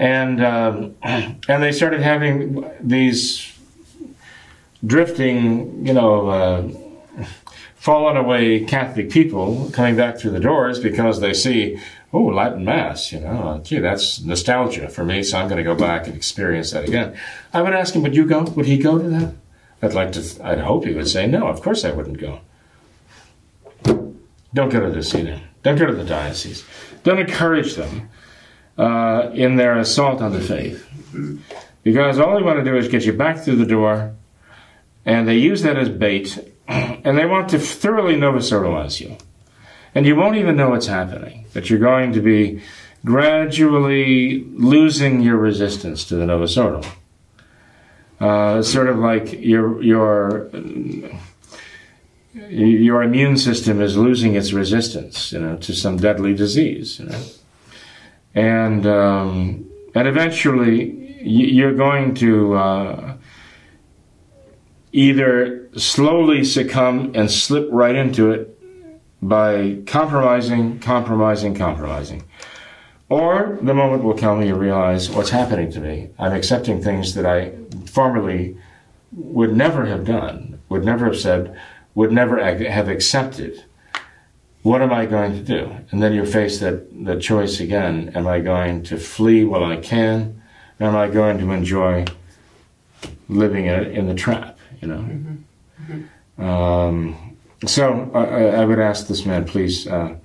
[0.00, 3.52] And, um, and they started having these
[4.84, 7.24] drifting, you know, uh,
[7.76, 11.78] fallen away Catholic people coming back through the doors because they see,
[12.14, 15.74] oh, Latin Mass, you know, gee, that's nostalgia for me, so I'm going to go
[15.74, 17.14] back and experience that again.
[17.52, 18.44] I would ask him, would you go?
[18.44, 19.34] Would he go to that?
[19.82, 22.40] I'd like to, th- I'd hope he would say, no, of course I wouldn't go.
[24.54, 25.42] Don't go to the synod.
[25.62, 26.64] Don't go to the diocese.
[27.02, 28.08] Don't encourage them
[28.80, 30.88] uh, in their assault on the faith.
[31.82, 34.14] Because all they want to do is get you back through the door,
[35.04, 38.50] and they use that as bait, and they want to thoroughly novus
[39.00, 39.18] you.
[39.94, 42.62] And you won't even know what's happening, that you're going to be
[43.04, 46.88] gradually losing your resistance to the novus ordo.
[48.18, 50.50] Uh, sort of like your your
[52.32, 57.20] your immune system is losing its resistance, you know, to some deadly disease, you know,
[58.34, 63.16] and um, and eventually you're going to uh,
[64.92, 68.56] either slowly succumb and slip right into it
[69.22, 72.24] by compromising, compromising, compromising.
[73.08, 76.10] Or the moment will come when you realize what's happening to me.
[76.18, 77.52] I'm accepting things that I
[77.86, 78.56] formerly
[79.12, 81.58] would never have done, would never have said,
[81.94, 83.64] would never have accepted.
[84.62, 85.74] What am I going to do?
[85.90, 88.12] And then you face that, that choice again.
[88.14, 90.42] Am I going to flee while I can?
[90.78, 92.04] Or am I going to enjoy
[93.28, 94.98] living in, in the trap, you know?
[94.98, 95.92] Mm-hmm.
[95.92, 96.44] Mm-hmm.
[96.44, 97.36] Um,
[97.66, 100.16] so I, I, would ask this man, please, uh,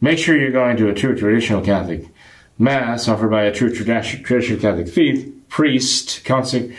[0.00, 2.06] make sure you're going to a true traditional Catholic
[2.58, 6.74] Mass offered by a true traditional Catholic faith, priest, consec-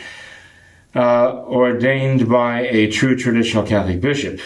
[0.94, 4.40] uh, ordained by a true traditional Catholic bishop.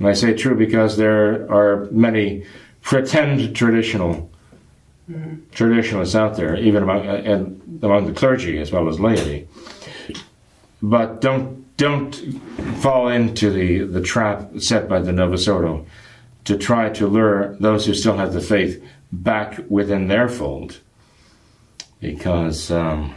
[0.00, 2.44] And I say true because there are many
[2.80, 4.30] pretend traditional
[5.08, 5.34] mm-hmm.
[5.52, 9.46] traditionalists out there, even among, uh, and among the clergy as well as laity.
[10.82, 12.14] But don't don't
[12.78, 17.94] fall into the, the trap set by the Novus to try to lure those who
[17.94, 18.82] still have the faith
[19.12, 20.78] back within their fold
[22.00, 23.14] because um,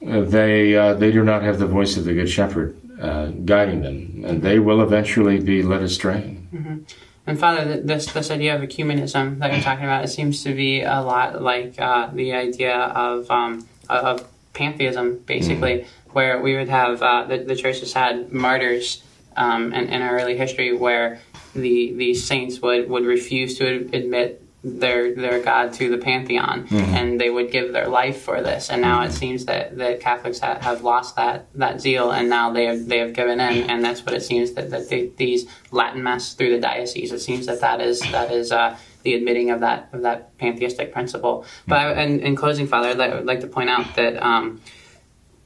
[0.00, 4.24] they uh, they do not have the voice of the good shepherd uh, guiding them,
[4.26, 6.38] and they will eventually be led astray.
[6.52, 6.78] Mm-hmm.
[7.26, 10.82] And Father, this this idea of ecumenism that you're talking about, it seems to be
[10.82, 16.12] a lot like uh, the idea of um, of pantheism, basically, mm-hmm.
[16.12, 19.02] where we would have uh, the the church has had martyrs
[19.36, 21.20] um, in, in our early history where
[21.54, 26.94] the these saints would, would refuse to admit their their God to the pantheon, mm-hmm.
[26.94, 28.70] and they would give their life for this.
[28.70, 29.10] And now mm-hmm.
[29.10, 32.86] it seems that, that Catholics have, have lost that, that zeal, and now they have
[32.86, 36.34] they have given in, and that's what it seems that, that they, these Latin mass
[36.34, 37.12] through the diocese.
[37.12, 38.52] It seems that that is that is.
[38.52, 42.88] Uh, the admitting of that of that pantheistic principle, but I, in, in closing, Father,
[42.88, 44.60] I'd like, I'd like to point out that um,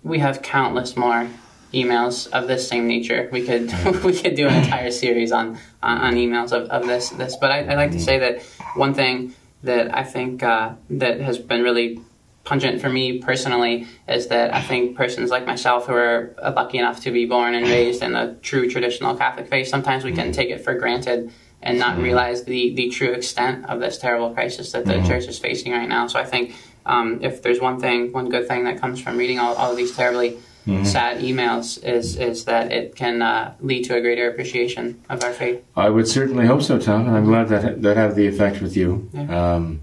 [0.03, 1.29] we have countless more
[1.73, 3.29] emails of this same nature.
[3.33, 3.73] We could
[4.05, 7.37] we could do an entire series on on emails of, of this this.
[7.37, 8.43] But I, would like to say that
[8.75, 12.01] one thing that I think uh, that has been really
[12.45, 17.01] pungent for me personally is that I think persons like myself who are lucky enough
[17.03, 20.49] to be born and raised in a true traditional Catholic faith, sometimes we can take
[20.49, 21.31] it for granted
[21.63, 25.07] and not realize the, the true extent of this terrible crisis that the mm-hmm.
[25.07, 26.07] church is facing right now.
[26.07, 26.55] So I think
[26.87, 29.77] um, if there's one thing, one good thing that comes from reading all, all of
[29.77, 30.85] these terribly mm-hmm.
[30.85, 35.33] sad emails is is that it can uh, lead to a greater appreciation of our
[35.33, 35.63] faith.
[35.77, 38.77] I would certainly hope so, Tom, and I'm glad that that had the effect with
[38.77, 39.11] you.
[39.13, 39.55] Yeah.
[39.55, 39.81] Um,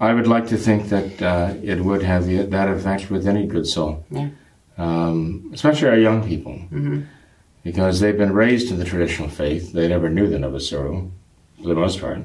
[0.00, 3.46] I would like to think that uh, it would have the, that effect with any
[3.46, 4.28] good soul, yeah.
[4.76, 7.02] um, especially our young people, mm-hmm.
[7.62, 9.72] because they've been raised in the traditional faith.
[9.72, 11.10] They never knew the Novus Ordo,
[11.62, 12.18] for the most part.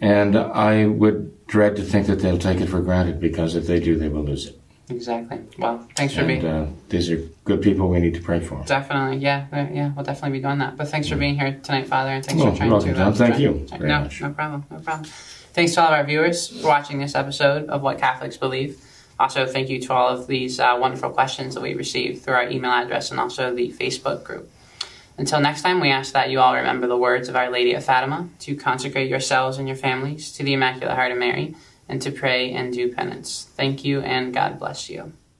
[0.00, 3.78] And I would dread to think that they'll take it for granted because if they
[3.78, 4.59] do, they will lose it.
[4.90, 5.40] Exactly.
[5.58, 6.44] Well, thanks for and, being.
[6.44, 8.62] Uh, these are good people we need to pray for.
[8.66, 10.76] Definitely, yeah, yeah, we'll definitely be doing that.
[10.76, 13.02] But thanks for being here tonight, Father, and thanks well, for trying welcome, to.
[13.02, 13.66] Uh, Thank you.
[13.78, 14.20] no, much.
[14.20, 15.08] no problem, no problem.
[15.52, 18.84] Thanks to all of our viewers for watching this episode of What Catholics Believe.
[19.18, 22.48] Also, thank you to all of these uh, wonderful questions that we received through our
[22.48, 24.50] email address and also the Facebook group.
[25.18, 27.84] Until next time, we ask that you all remember the words of Our Lady of
[27.84, 31.54] Fatima to consecrate yourselves and your families to the Immaculate Heart of Mary
[31.90, 33.48] and to pray and do penance.
[33.56, 35.12] Thank you, and God bless you.